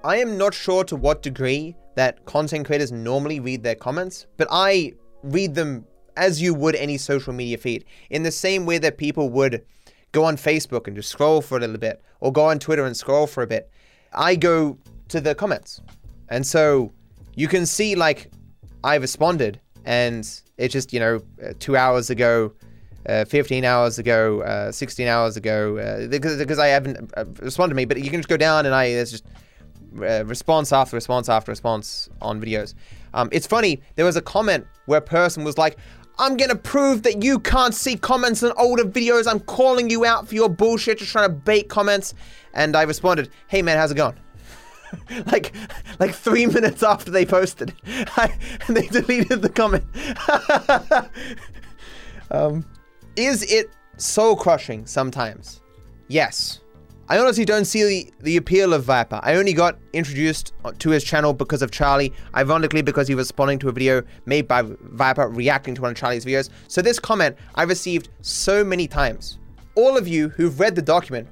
I 0.03 0.17
am 0.17 0.37
not 0.37 0.53
sure 0.53 0.83
to 0.85 0.95
what 0.95 1.21
degree 1.21 1.75
that 1.95 2.25
content 2.25 2.65
creators 2.65 2.91
normally 2.91 3.39
read 3.39 3.63
their 3.63 3.75
comments, 3.75 4.25
but 4.37 4.47
I 4.49 4.93
read 5.23 5.53
them 5.53 5.85
as 6.17 6.41
you 6.41 6.53
would 6.53 6.75
any 6.75 6.97
social 6.97 7.33
media 7.33 7.57
feed, 7.57 7.85
in 8.09 8.23
the 8.23 8.31
same 8.31 8.65
way 8.65 8.77
that 8.77 8.97
people 8.97 9.29
would 9.29 9.63
go 10.11 10.23
on 10.23 10.35
Facebook 10.35 10.87
and 10.87 10.95
just 10.95 11.09
scroll 11.09 11.41
for 11.41 11.57
a 11.57 11.61
little 11.61 11.77
bit, 11.77 12.01
or 12.19 12.31
go 12.31 12.45
on 12.45 12.59
Twitter 12.59 12.85
and 12.85 12.95
scroll 12.95 13.27
for 13.27 13.43
a 13.43 13.47
bit. 13.47 13.71
I 14.13 14.35
go 14.35 14.77
to 15.09 15.21
the 15.21 15.35
comments. 15.35 15.81
And 16.29 16.45
so 16.45 16.91
you 17.35 17.47
can 17.47 17.65
see, 17.65 17.95
like, 17.95 18.31
I 18.83 18.95
responded, 18.95 19.59
and 19.85 20.27
it's 20.57 20.73
just, 20.73 20.93
you 20.93 20.99
know, 20.99 21.21
uh, 21.43 21.53
two 21.59 21.75
hours 21.75 22.09
ago, 22.09 22.53
uh, 23.07 23.25
15 23.25 23.65
hours 23.65 23.99
ago, 23.99 24.41
uh, 24.41 24.71
16 24.71 25.07
hours 25.07 25.37
ago, 25.37 25.77
uh, 25.77 26.07
because, 26.07 26.37
because 26.37 26.59
I 26.59 26.67
haven't 26.67 27.11
uh, 27.17 27.25
responded 27.41 27.73
to 27.73 27.75
me, 27.75 27.85
but 27.85 27.97
you 27.97 28.09
can 28.09 28.19
just 28.19 28.29
go 28.29 28.37
down 28.37 28.65
and 28.65 28.75
I, 28.75 28.91
there's 28.91 29.11
just 29.11 29.25
uh, 29.99 30.23
response 30.25 30.71
after 30.71 30.95
response 30.95 31.27
after 31.27 31.51
response 31.51 32.09
on 32.21 32.39
videos. 32.39 32.73
Um, 33.13 33.29
it's 33.31 33.47
funny, 33.47 33.81
there 33.95 34.05
was 34.05 34.15
a 34.15 34.21
comment 34.21 34.65
where 34.85 34.99
a 34.99 35.01
person 35.01 35.43
was 35.43 35.57
like, 35.57 35.77
I'm 36.21 36.37
gonna 36.37 36.55
prove 36.55 37.01
that 37.01 37.23
you 37.23 37.39
can't 37.39 37.73
see 37.73 37.97
comments 37.97 38.43
on 38.43 38.51
older 38.55 38.83
videos. 38.83 39.25
I'm 39.27 39.39
calling 39.39 39.89
you 39.89 40.05
out 40.05 40.27
for 40.27 40.35
your 40.35 40.49
bullshit, 40.49 40.99
just 40.99 41.11
trying 41.11 41.27
to 41.27 41.33
bait 41.33 41.67
comments. 41.67 42.13
And 42.53 42.75
I 42.75 42.83
responded, 42.83 43.29
hey 43.47 43.63
man, 43.63 43.77
how's 43.77 43.91
it 43.91 43.95
going? 43.95 44.15
like, 45.25 45.51
like 45.99 46.13
three 46.13 46.45
minutes 46.45 46.83
after 46.83 47.09
they 47.09 47.25
posted, 47.25 47.73
and 47.85 48.77
they 48.77 48.85
deleted 48.87 49.41
the 49.41 49.49
comment. 49.49 49.83
um, 52.31 52.63
is 53.15 53.41
it 53.51 53.71
soul 53.97 54.35
crushing 54.35 54.85
sometimes? 54.85 55.59
Yes. 56.07 56.60
I 57.11 57.17
honestly 57.17 57.43
don't 57.43 57.65
see 57.65 57.83
the, 57.83 58.13
the 58.21 58.37
appeal 58.37 58.73
of 58.73 58.85
Viper. 58.85 59.19
I 59.21 59.35
only 59.35 59.51
got 59.51 59.77
introduced 59.91 60.53
to 60.79 60.89
his 60.91 61.03
channel 61.03 61.33
because 61.33 61.61
of 61.61 61.69
Charlie, 61.69 62.13
ironically 62.33 62.81
because 62.81 63.05
he 63.05 63.15
was 63.15 63.25
responding 63.25 63.59
to 63.59 63.67
a 63.67 63.73
video 63.73 64.01
made 64.25 64.47
by 64.47 64.61
Viper 64.63 65.27
reacting 65.27 65.75
to 65.75 65.81
one 65.81 65.91
of 65.91 65.97
Charlie's 65.97 66.23
videos. 66.23 66.49
So 66.69 66.81
this 66.81 66.99
comment 66.99 67.35
I 67.55 67.63
received 67.63 68.07
so 68.21 68.63
many 68.63 68.87
times. 68.87 69.39
All 69.75 69.97
of 69.97 70.07
you 70.07 70.29
who've 70.29 70.57
read 70.57 70.73
the 70.73 70.81
document 70.81 71.27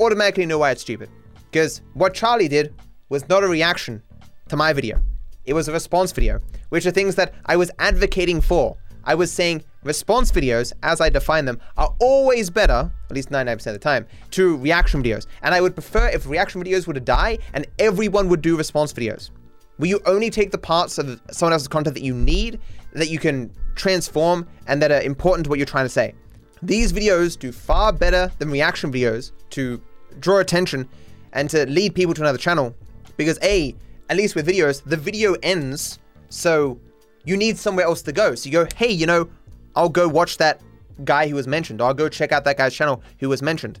automatically 0.00 0.44
know 0.44 0.58
why 0.58 0.70
it's 0.72 0.82
stupid. 0.82 1.08
Because 1.50 1.80
what 1.94 2.12
Charlie 2.12 2.48
did 2.48 2.74
was 3.08 3.26
not 3.30 3.42
a 3.42 3.48
reaction 3.48 4.02
to 4.50 4.56
my 4.56 4.74
video. 4.74 5.00
It 5.46 5.54
was 5.54 5.66
a 5.66 5.72
response 5.72 6.12
video, 6.12 6.40
which 6.68 6.84
are 6.84 6.90
things 6.90 7.14
that 7.14 7.32
I 7.46 7.56
was 7.56 7.70
advocating 7.78 8.42
for. 8.42 8.76
I 9.04 9.14
was 9.14 9.32
saying, 9.32 9.64
response 9.84 10.30
videos, 10.30 10.72
as 10.82 11.00
I 11.00 11.08
define 11.08 11.44
them, 11.44 11.60
are 11.76 11.94
always 12.00 12.50
better, 12.50 12.90
at 13.08 13.14
least 13.14 13.30
99% 13.30 13.66
of 13.66 13.72
the 13.72 13.78
time, 13.78 14.06
to 14.32 14.56
reaction 14.58 15.02
videos. 15.02 15.26
And 15.42 15.54
I 15.54 15.60
would 15.60 15.74
prefer 15.74 16.08
if 16.08 16.26
reaction 16.26 16.62
videos 16.62 16.86
were 16.86 16.94
to 16.94 17.00
die 17.00 17.38
and 17.52 17.66
everyone 17.78 18.28
would 18.28 18.42
do 18.42 18.56
response 18.56 18.92
videos. 18.92 19.30
Where 19.78 19.88
you 19.88 20.00
only 20.06 20.30
take 20.30 20.50
the 20.50 20.58
parts 20.58 20.98
of 20.98 21.20
someone 21.30 21.52
else's 21.52 21.68
content 21.68 21.94
that 21.94 22.04
you 22.04 22.14
need, 22.14 22.60
that 22.92 23.08
you 23.08 23.18
can 23.18 23.52
transform, 23.74 24.46
and 24.66 24.80
that 24.82 24.92
are 24.92 25.00
important 25.00 25.44
to 25.44 25.50
what 25.50 25.58
you're 25.58 25.66
trying 25.66 25.86
to 25.86 25.90
say. 25.90 26.14
These 26.62 26.92
videos 26.92 27.38
do 27.38 27.50
far 27.50 27.92
better 27.92 28.30
than 28.38 28.50
reaction 28.50 28.92
videos 28.92 29.32
to 29.50 29.82
draw 30.20 30.38
attention 30.38 30.88
and 31.32 31.48
to 31.50 31.66
lead 31.66 31.94
people 31.94 32.14
to 32.14 32.20
another 32.20 32.38
channel. 32.38 32.74
Because 33.16 33.38
A, 33.42 33.74
at 34.10 34.16
least 34.16 34.34
with 34.34 34.46
videos, 34.46 34.82
the 34.84 34.96
video 34.96 35.34
ends, 35.42 35.98
so 36.28 36.78
you 37.24 37.36
need 37.36 37.58
somewhere 37.58 37.86
else 37.86 38.02
to 38.02 38.12
go. 38.12 38.34
So 38.34 38.48
you 38.48 38.52
go, 38.52 38.66
hey, 38.76 38.90
you 38.90 39.06
know, 39.06 39.28
I'll 39.74 39.88
go 39.88 40.08
watch 40.08 40.38
that 40.38 40.60
guy 41.04 41.28
who 41.28 41.34
was 41.34 41.46
mentioned, 41.46 41.80
I'll 41.80 41.94
go 41.94 42.08
check 42.08 42.32
out 42.32 42.44
that 42.44 42.58
guy's 42.58 42.74
channel 42.74 43.02
who 43.18 43.28
was 43.28 43.42
mentioned. 43.42 43.80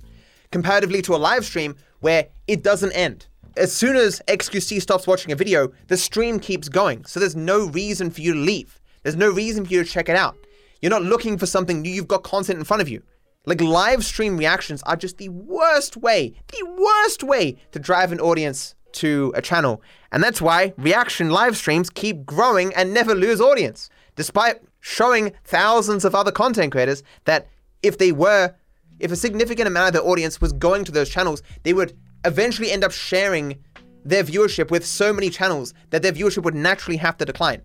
Comparatively 0.50 1.02
to 1.02 1.14
a 1.14 1.16
live 1.16 1.44
stream 1.44 1.76
where 2.00 2.28
it 2.46 2.62
doesn't 2.62 2.92
end. 2.92 3.26
As 3.56 3.72
soon 3.72 3.96
as 3.96 4.22
XQC 4.28 4.80
stops 4.80 5.06
watching 5.06 5.32
a 5.32 5.36
video, 5.36 5.72
the 5.88 5.96
stream 5.96 6.40
keeps 6.40 6.68
going. 6.68 7.04
So 7.04 7.20
there's 7.20 7.36
no 7.36 7.66
reason 7.68 8.10
for 8.10 8.22
you 8.22 8.32
to 8.32 8.38
leave. 8.38 8.80
There's 9.02 9.16
no 9.16 9.30
reason 9.30 9.64
for 9.64 9.72
you 9.72 9.84
to 9.84 9.88
check 9.88 10.08
it 10.08 10.16
out. 10.16 10.36
You're 10.80 10.90
not 10.90 11.02
looking 11.02 11.38
for 11.38 11.46
something 11.46 11.80
new, 11.80 11.90
you've 11.90 12.08
got 12.08 12.24
content 12.24 12.58
in 12.58 12.64
front 12.64 12.82
of 12.82 12.88
you. 12.88 13.02
Like 13.44 13.60
live 13.60 14.04
stream 14.04 14.36
reactions 14.36 14.82
are 14.84 14.96
just 14.96 15.18
the 15.18 15.28
worst 15.28 15.96
way, 15.96 16.34
the 16.48 16.66
worst 16.78 17.22
way 17.22 17.56
to 17.72 17.78
drive 17.78 18.12
an 18.12 18.20
audience 18.20 18.74
to 18.92 19.32
a 19.34 19.42
channel. 19.42 19.82
And 20.12 20.22
that's 20.22 20.40
why 20.40 20.74
reaction 20.76 21.30
live 21.30 21.56
streams 21.56 21.90
keep 21.90 22.24
growing 22.24 22.74
and 22.74 22.94
never 22.94 23.14
lose 23.14 23.40
audience, 23.40 23.90
despite 24.16 24.60
showing 24.80 25.32
thousands 25.44 26.04
of 26.04 26.14
other 26.14 26.32
content 26.32 26.72
creators 26.72 27.02
that 27.24 27.48
if 27.82 27.98
they 27.98 28.12
were, 28.12 28.54
if 28.98 29.10
a 29.12 29.16
significant 29.16 29.68
amount 29.68 29.88
of 29.88 29.92
their 29.94 30.10
audience 30.10 30.40
was 30.40 30.52
going 30.52 30.84
to 30.84 30.92
those 30.92 31.08
channels, 31.08 31.42
they 31.62 31.72
would 31.72 31.96
eventually 32.24 32.70
end 32.70 32.84
up 32.84 32.92
sharing 32.92 33.58
their 34.04 34.24
viewership 34.24 34.70
with 34.70 34.84
so 34.84 35.12
many 35.12 35.30
channels 35.30 35.74
that 35.90 36.02
their 36.02 36.12
viewership 36.12 36.42
would 36.42 36.54
naturally 36.54 36.96
have 36.96 37.16
to 37.16 37.24
decline. 37.24 37.62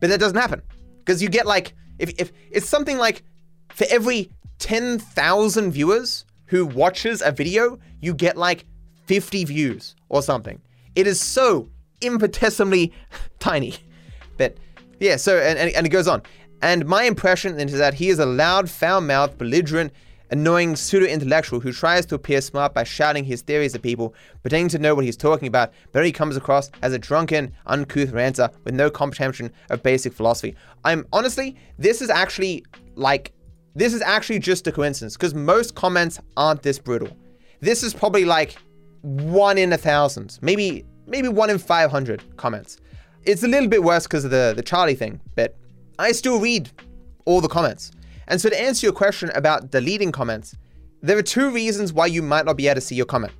But 0.00 0.10
that 0.10 0.20
doesn't 0.20 0.38
happen 0.38 0.62
because 0.98 1.22
you 1.22 1.28
get 1.28 1.46
like, 1.46 1.74
if, 1.98 2.10
if 2.18 2.32
it's 2.50 2.68
something 2.68 2.98
like 2.98 3.22
for 3.70 3.86
every 3.90 4.30
10,000 4.58 5.70
viewers 5.70 6.24
who 6.46 6.66
watches 6.66 7.22
a 7.22 7.30
video, 7.30 7.78
you 8.00 8.14
get 8.14 8.36
like 8.36 8.64
50 9.06 9.44
views 9.44 9.94
or 10.08 10.22
something. 10.22 10.60
It 10.94 11.06
is 11.06 11.20
so 11.20 11.70
infinitesimally 12.00 12.92
tiny. 13.38 13.74
But 14.36 14.56
yeah, 15.00 15.16
so, 15.16 15.38
and, 15.38 15.58
and, 15.58 15.74
and 15.74 15.86
it 15.86 15.90
goes 15.90 16.08
on. 16.08 16.22
And 16.62 16.86
my 16.86 17.04
impression 17.04 17.58
is 17.58 17.78
that 17.78 17.94
he 17.94 18.08
is 18.08 18.18
a 18.18 18.26
loud, 18.26 18.68
foul 18.68 19.00
mouthed, 19.00 19.38
belligerent, 19.38 19.92
annoying 20.30 20.76
pseudo 20.76 21.06
intellectual 21.06 21.60
who 21.60 21.72
tries 21.72 22.04
to 22.06 22.14
appear 22.14 22.40
smart 22.40 22.74
by 22.74 22.84
shouting 22.84 23.24
his 23.24 23.42
theories 23.42 23.74
at 23.74 23.82
people, 23.82 24.14
pretending 24.42 24.68
to 24.68 24.78
know 24.78 24.94
what 24.94 25.04
he's 25.04 25.16
talking 25.16 25.48
about, 25.48 25.72
but 25.92 26.04
he 26.04 26.12
comes 26.12 26.36
across 26.36 26.70
as 26.82 26.92
a 26.92 26.98
drunken, 26.98 27.52
uncouth 27.66 28.10
ranter 28.10 28.50
with 28.64 28.74
no 28.74 28.90
comprehension 28.90 29.50
of 29.70 29.82
basic 29.82 30.12
philosophy. 30.12 30.54
I'm 30.84 31.06
honestly, 31.12 31.56
this 31.78 32.02
is 32.02 32.10
actually 32.10 32.64
like, 32.94 33.32
this 33.74 33.94
is 33.94 34.02
actually 34.02 34.40
just 34.40 34.66
a 34.66 34.72
coincidence 34.72 35.16
because 35.16 35.34
most 35.34 35.74
comments 35.74 36.20
aren't 36.36 36.62
this 36.62 36.78
brutal. 36.78 37.16
This 37.60 37.82
is 37.82 37.94
probably 37.94 38.24
like 38.24 38.56
one 39.02 39.58
in 39.58 39.72
a 39.72 39.78
thousand, 39.78 40.38
maybe 40.42 40.84
maybe 41.06 41.28
one 41.28 41.48
in 41.48 41.58
500 41.58 42.36
comments. 42.36 42.78
It's 43.28 43.42
a 43.42 43.46
little 43.46 43.68
bit 43.68 43.82
worse 43.82 44.04
because 44.04 44.24
of 44.24 44.30
the, 44.30 44.54
the 44.56 44.62
Charlie 44.62 44.94
thing, 44.94 45.20
but 45.34 45.54
I 45.98 46.12
still 46.12 46.40
read 46.40 46.70
all 47.26 47.42
the 47.42 47.48
comments. 47.48 47.90
And 48.26 48.40
so 48.40 48.48
to 48.48 48.58
answer 48.58 48.86
your 48.86 48.94
question 48.94 49.30
about 49.34 49.70
deleting 49.70 50.12
comments, 50.12 50.56
there 51.02 51.18
are 51.18 51.22
two 51.22 51.50
reasons 51.50 51.92
why 51.92 52.06
you 52.06 52.22
might 52.22 52.46
not 52.46 52.56
be 52.56 52.68
able 52.68 52.76
to 52.76 52.80
see 52.80 52.94
your 52.94 53.04
comment. 53.04 53.34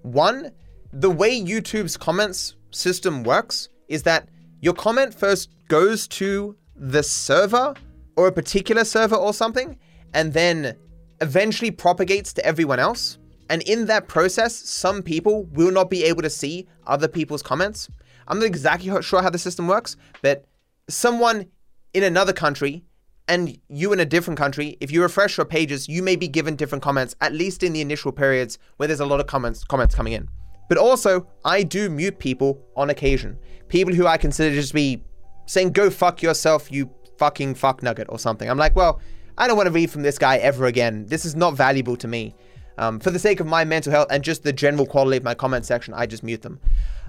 One, 0.00 0.50
the 0.94 1.10
way 1.10 1.38
YouTube's 1.38 1.98
comments 1.98 2.56
system 2.70 3.22
works 3.22 3.68
is 3.88 4.02
that 4.04 4.30
your 4.62 4.72
comment 4.72 5.12
first 5.12 5.50
goes 5.68 6.08
to 6.08 6.56
the 6.74 7.02
server 7.02 7.74
or 8.16 8.28
a 8.28 8.32
particular 8.32 8.82
server 8.82 9.16
or 9.16 9.34
something, 9.34 9.78
and 10.14 10.32
then 10.32 10.74
eventually 11.20 11.70
propagates 11.70 12.32
to 12.32 12.46
everyone 12.46 12.78
else. 12.78 13.18
And 13.50 13.60
in 13.64 13.84
that 13.86 14.08
process, 14.08 14.56
some 14.56 15.02
people 15.02 15.44
will 15.52 15.70
not 15.70 15.90
be 15.90 16.02
able 16.04 16.22
to 16.22 16.30
see 16.30 16.66
other 16.86 17.08
people's 17.08 17.42
comments. 17.42 17.90
I'm 18.28 18.38
not 18.38 18.46
exactly 18.46 18.90
sure 19.02 19.22
how 19.22 19.30
the 19.30 19.38
system 19.38 19.66
works, 19.68 19.96
but 20.22 20.44
someone 20.88 21.46
in 21.92 22.02
another 22.02 22.32
country 22.32 22.84
and 23.28 23.58
you 23.68 23.92
in 23.92 24.00
a 24.00 24.04
different 24.04 24.38
country, 24.38 24.76
if 24.80 24.90
you 24.90 25.02
refresh 25.02 25.36
your 25.38 25.46
pages, 25.46 25.88
you 25.88 26.02
may 26.02 26.16
be 26.16 26.28
given 26.28 26.56
different 26.56 26.82
comments, 26.82 27.16
at 27.20 27.32
least 27.32 27.62
in 27.62 27.72
the 27.72 27.80
initial 27.80 28.12
periods 28.12 28.58
where 28.76 28.86
there's 28.86 29.00
a 29.00 29.06
lot 29.06 29.20
of 29.20 29.26
comments 29.26 29.64
comments 29.64 29.94
coming 29.94 30.12
in. 30.12 30.28
But 30.68 30.78
also, 30.78 31.26
I 31.44 31.62
do 31.62 31.90
mute 31.90 32.18
people 32.18 32.60
on 32.76 32.90
occasion. 32.90 33.38
People 33.68 33.94
who 33.94 34.06
I 34.06 34.16
consider 34.16 34.54
just 34.54 34.74
be 34.74 35.02
saying, 35.46 35.72
go 35.72 35.90
fuck 35.90 36.22
yourself, 36.22 36.70
you 36.70 36.90
fucking 37.18 37.54
fuck 37.54 37.82
nugget 37.82 38.06
or 38.10 38.18
something. 38.18 38.48
I'm 38.48 38.58
like, 38.58 38.76
well, 38.76 39.00
I 39.36 39.46
don't 39.46 39.56
want 39.56 39.66
to 39.66 39.72
read 39.72 39.90
from 39.90 40.02
this 40.02 40.18
guy 40.18 40.36
ever 40.38 40.66
again. 40.66 41.06
This 41.06 41.24
is 41.24 41.34
not 41.34 41.54
valuable 41.54 41.96
to 41.96 42.08
me. 42.08 42.34
Um, 42.76 42.98
for 42.98 43.10
the 43.10 43.18
sake 43.18 43.40
of 43.40 43.46
my 43.46 43.64
mental 43.64 43.92
health 43.92 44.08
and 44.10 44.22
just 44.24 44.42
the 44.42 44.52
general 44.52 44.86
quality 44.86 45.16
of 45.16 45.22
my 45.22 45.34
comment 45.34 45.64
section, 45.64 45.94
I 45.94 46.06
just 46.06 46.22
mute 46.22 46.42
them. 46.42 46.60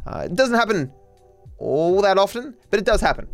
Uh, 0.06 0.24
it 0.26 0.36
doesn't 0.36 0.56
happen 0.56 0.92
all 1.58 2.02
that 2.02 2.18
often, 2.18 2.56
but 2.70 2.80
it 2.80 2.86
does 2.86 3.02
happen. 3.02 3.28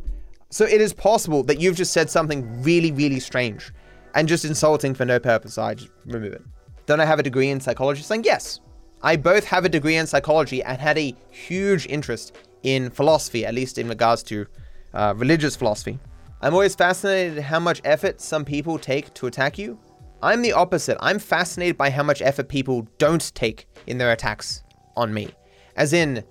So 0.49 0.65
it 0.65 0.81
is 0.81 0.93
possible 0.93 1.43
that 1.43 1.59
you've 1.59 1.77
just 1.77 1.93
said 1.93 2.09
something 2.09 2.61
really, 2.61 2.91
really 2.91 3.19
strange 3.19 3.71
and 4.15 4.27
just 4.27 4.45
insulting 4.45 4.93
for 4.93 5.05
no 5.05 5.19
purpose. 5.19 5.57
I 5.57 5.75
just 5.75 5.89
remove 6.05 6.33
it. 6.33 6.43
Don't 6.85 6.99
I 6.99 7.05
have 7.05 7.19
a 7.19 7.23
degree 7.23 7.49
in 7.49 7.59
psychology? 7.59 8.01
Saying 8.01 8.23
yes. 8.25 8.59
I 9.01 9.15
both 9.15 9.45
have 9.45 9.65
a 9.65 9.69
degree 9.69 9.95
in 9.95 10.05
psychology 10.05 10.61
and 10.61 10.79
had 10.79 10.97
a 10.97 11.15
huge 11.29 11.87
interest 11.87 12.37
in 12.63 12.89
philosophy, 12.89 13.45
at 13.45 13.53
least 13.53 13.77
in 13.77 13.87
regards 13.87 14.23
to 14.23 14.45
uh, 14.93 15.13
religious 15.15 15.55
philosophy. 15.55 15.97
I'm 16.41 16.53
always 16.53 16.75
fascinated 16.75 17.37
at 17.37 17.43
how 17.45 17.59
much 17.59 17.81
effort 17.83 18.19
some 18.19 18.45
people 18.45 18.77
take 18.77 19.13
to 19.15 19.27
attack 19.27 19.57
you. 19.57 19.79
I'm 20.21 20.41
the 20.41 20.53
opposite. 20.53 20.97
I'm 20.99 21.17
fascinated 21.17 21.77
by 21.77 21.89
how 21.89 22.03
much 22.03 22.21
effort 22.21 22.47
people 22.47 22.87
don't 22.97 23.33
take 23.33 23.67
in 23.87 23.97
their 23.97 24.11
attacks 24.11 24.63
on 24.95 25.13
me. 25.13 25.29
As 25.75 25.93
in, 25.93 26.23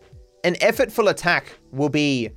an 0.44 0.54
effortful 0.56 1.10
attack 1.10 1.58
will 1.72 1.88
be, 1.88 2.30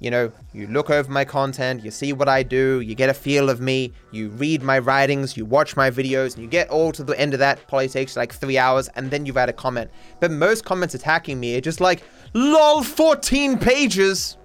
you 0.00 0.10
know, 0.10 0.30
you 0.52 0.66
look 0.68 0.90
over 0.90 1.10
my 1.10 1.24
content, 1.24 1.84
you 1.84 1.90
see 1.90 2.12
what 2.12 2.28
I 2.28 2.42
do, 2.42 2.80
you 2.80 2.94
get 2.94 3.08
a 3.08 3.14
feel 3.14 3.50
of 3.50 3.60
me, 3.60 3.92
you 4.12 4.30
read 4.30 4.62
my 4.62 4.78
writings, 4.78 5.36
you 5.36 5.44
watch 5.44 5.76
my 5.76 5.90
videos, 5.90 6.34
and 6.34 6.44
you 6.44 6.48
get 6.48 6.70
all 6.70 6.92
to 6.92 7.02
the 7.02 7.18
end 7.18 7.34
of 7.34 7.40
that, 7.40 7.66
probably 7.66 7.88
takes 7.88 8.16
like 8.16 8.32
three 8.32 8.58
hours, 8.58 8.88
and 8.88 9.10
then 9.10 9.26
you've 9.26 9.36
write 9.36 9.48
a 9.48 9.52
comment. 9.52 9.90
But 10.20 10.30
most 10.30 10.64
comments 10.64 10.94
attacking 10.94 11.40
me 11.40 11.56
are 11.56 11.60
just 11.60 11.80
like, 11.80 12.02
lol, 12.34 12.82
14 12.82 13.58
pages. 13.58 14.36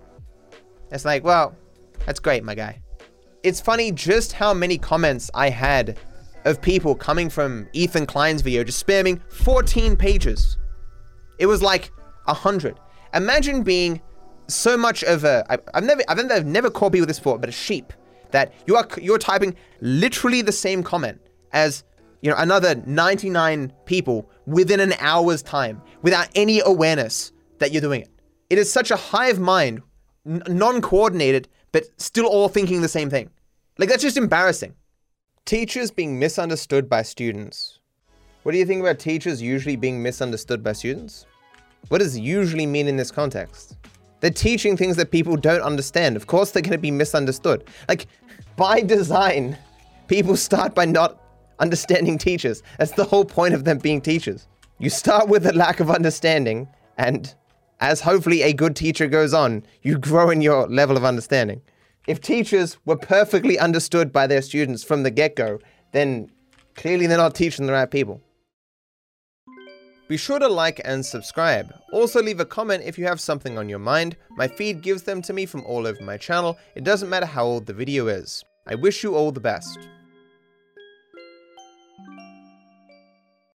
It's 0.91 1.05
like, 1.05 1.23
well, 1.23 1.55
that's 2.05 2.19
great, 2.19 2.43
my 2.43 2.55
guy. 2.55 2.81
It's 3.43 3.59
funny 3.59 3.91
just 3.91 4.33
how 4.33 4.53
many 4.53 4.77
comments 4.77 5.29
I 5.33 5.49
had 5.49 5.99
of 6.45 6.61
people 6.61 6.95
coming 6.95 7.29
from 7.29 7.67
Ethan 7.73 8.05
Klein's 8.05 8.41
video 8.41 8.63
just 8.63 8.85
spamming 8.85 9.21
14 9.31 9.95
pages. 9.95 10.57
It 11.39 11.45
was 11.45 11.61
like 11.61 11.91
a 12.27 12.33
hundred. 12.33 12.79
Imagine 13.13 13.63
being 13.63 14.01
so 14.47 14.77
much 14.77 15.03
of 15.03 15.23
a 15.23 15.45
I, 15.49 15.57
I've 15.73 15.83
never 15.83 16.01
I've 16.07 16.17
never, 16.17 16.33
I've 16.33 16.45
never 16.45 16.69
called 16.69 16.93
people 16.93 17.07
this 17.07 17.19
before, 17.19 17.37
but 17.37 17.49
a 17.49 17.53
sheep 17.53 17.93
that 18.31 18.53
you 18.67 18.75
are 18.75 18.87
you're 19.01 19.17
typing 19.17 19.55
literally 19.81 20.41
the 20.41 20.51
same 20.51 20.83
comment 20.83 21.21
as 21.51 21.83
you 22.21 22.29
know 22.29 22.35
another 22.37 22.75
99 22.85 23.71
people 23.85 24.29
within 24.45 24.79
an 24.79 24.93
hour's 24.99 25.41
time 25.41 25.81
without 26.01 26.27
any 26.35 26.61
awareness 26.65 27.31
that 27.59 27.71
you're 27.71 27.81
doing 27.81 28.01
it. 28.01 28.09
It 28.49 28.57
is 28.57 28.71
such 28.71 28.91
a 28.91 28.95
hive 28.95 29.39
mind, 29.39 29.81
n- 30.25 30.43
non-coordinated, 30.47 31.47
but 31.71 31.85
still 31.97 32.25
all 32.25 32.49
thinking 32.49 32.81
the 32.81 32.87
same 32.87 33.09
thing. 33.09 33.29
Like 33.77 33.89
that's 33.89 34.03
just 34.03 34.17
embarrassing. 34.17 34.75
Teachers 35.45 35.91
being 35.91 36.19
misunderstood 36.19 36.89
by 36.89 37.01
students. 37.03 37.79
What 38.43 38.51
do 38.51 38.57
you 38.57 38.65
think 38.65 38.81
about 38.81 38.99
teachers 38.99 39.41
usually 39.41 39.75
being 39.75 40.01
misunderstood 40.01 40.63
by 40.63 40.73
students? 40.73 41.25
What 41.89 41.99
does 41.99 42.17
usually 42.17 42.65
mean 42.65 42.87
in 42.87 42.97
this 42.97 43.11
context? 43.11 43.77
They're 44.19 44.31
teaching 44.31 44.77
things 44.77 44.95
that 44.95 45.11
people 45.11 45.35
don't 45.35 45.61
understand. 45.61 46.15
Of 46.15 46.27
course, 46.27 46.51
they're 46.51 46.61
going 46.61 46.71
to 46.71 46.77
be 46.77 46.91
misunderstood. 46.91 47.65
Like, 47.89 48.07
by 48.55 48.81
design, 48.81 49.57
people 50.07 50.37
start 50.37 50.73
by 50.73 50.85
not 50.85 51.21
understanding 51.59 52.17
teachers. 52.17 52.63
That's 52.77 52.91
the 52.91 53.03
whole 53.03 53.25
point 53.25 53.53
of 53.53 53.65
them 53.65 53.79
being 53.79 54.01
teachers. 54.01 54.47
You 54.79 54.89
start 54.89 55.27
with 55.27 55.45
a 55.45 55.53
lack 55.53 55.79
of 55.79 55.89
understanding, 55.89 56.67
and 56.97 57.33
as 57.79 58.01
hopefully 58.01 58.43
a 58.43 58.53
good 58.53 58.75
teacher 58.75 59.07
goes 59.07 59.33
on, 59.33 59.63
you 59.81 59.97
grow 59.97 60.29
in 60.29 60.41
your 60.41 60.67
level 60.67 60.97
of 60.97 61.03
understanding. 61.03 61.61
If 62.07 62.21
teachers 62.21 62.77
were 62.85 62.97
perfectly 62.97 63.59
understood 63.59 64.11
by 64.11 64.27
their 64.27 64.41
students 64.41 64.83
from 64.83 65.03
the 65.03 65.11
get 65.11 65.35
go, 65.35 65.59
then 65.91 66.29
clearly 66.75 67.07
they're 67.07 67.17
not 67.17 67.35
teaching 67.35 67.65
the 67.65 67.73
right 67.73 67.89
people. 67.89 68.21
Be 70.09 70.17
sure 70.17 70.37
to 70.37 70.49
like 70.49 70.81
and 70.83 71.05
subscribe. 71.05 71.73
Also 71.93 72.21
leave 72.21 72.41
a 72.41 72.45
comment 72.45 72.83
if 72.85 72.97
you 72.97 73.05
have 73.05 73.21
something 73.21 73.57
on 73.57 73.69
your 73.69 73.79
mind. 73.79 74.17
My 74.31 74.49
feed 74.49 74.81
gives 74.81 75.03
them 75.03 75.21
to 75.21 75.33
me 75.33 75.45
from 75.45 75.63
all 75.65 75.87
over 75.87 76.03
my 76.03 76.17
channel. 76.17 76.57
It 76.75 76.83
doesn't 76.83 77.09
matter 77.09 77.25
how 77.25 77.45
old 77.45 77.65
the 77.65 77.73
video 77.73 78.07
is. 78.07 78.43
I 78.67 78.75
wish 78.75 79.01
you 79.03 79.15
all 79.15 79.31
the 79.31 79.39
best. 79.39 79.79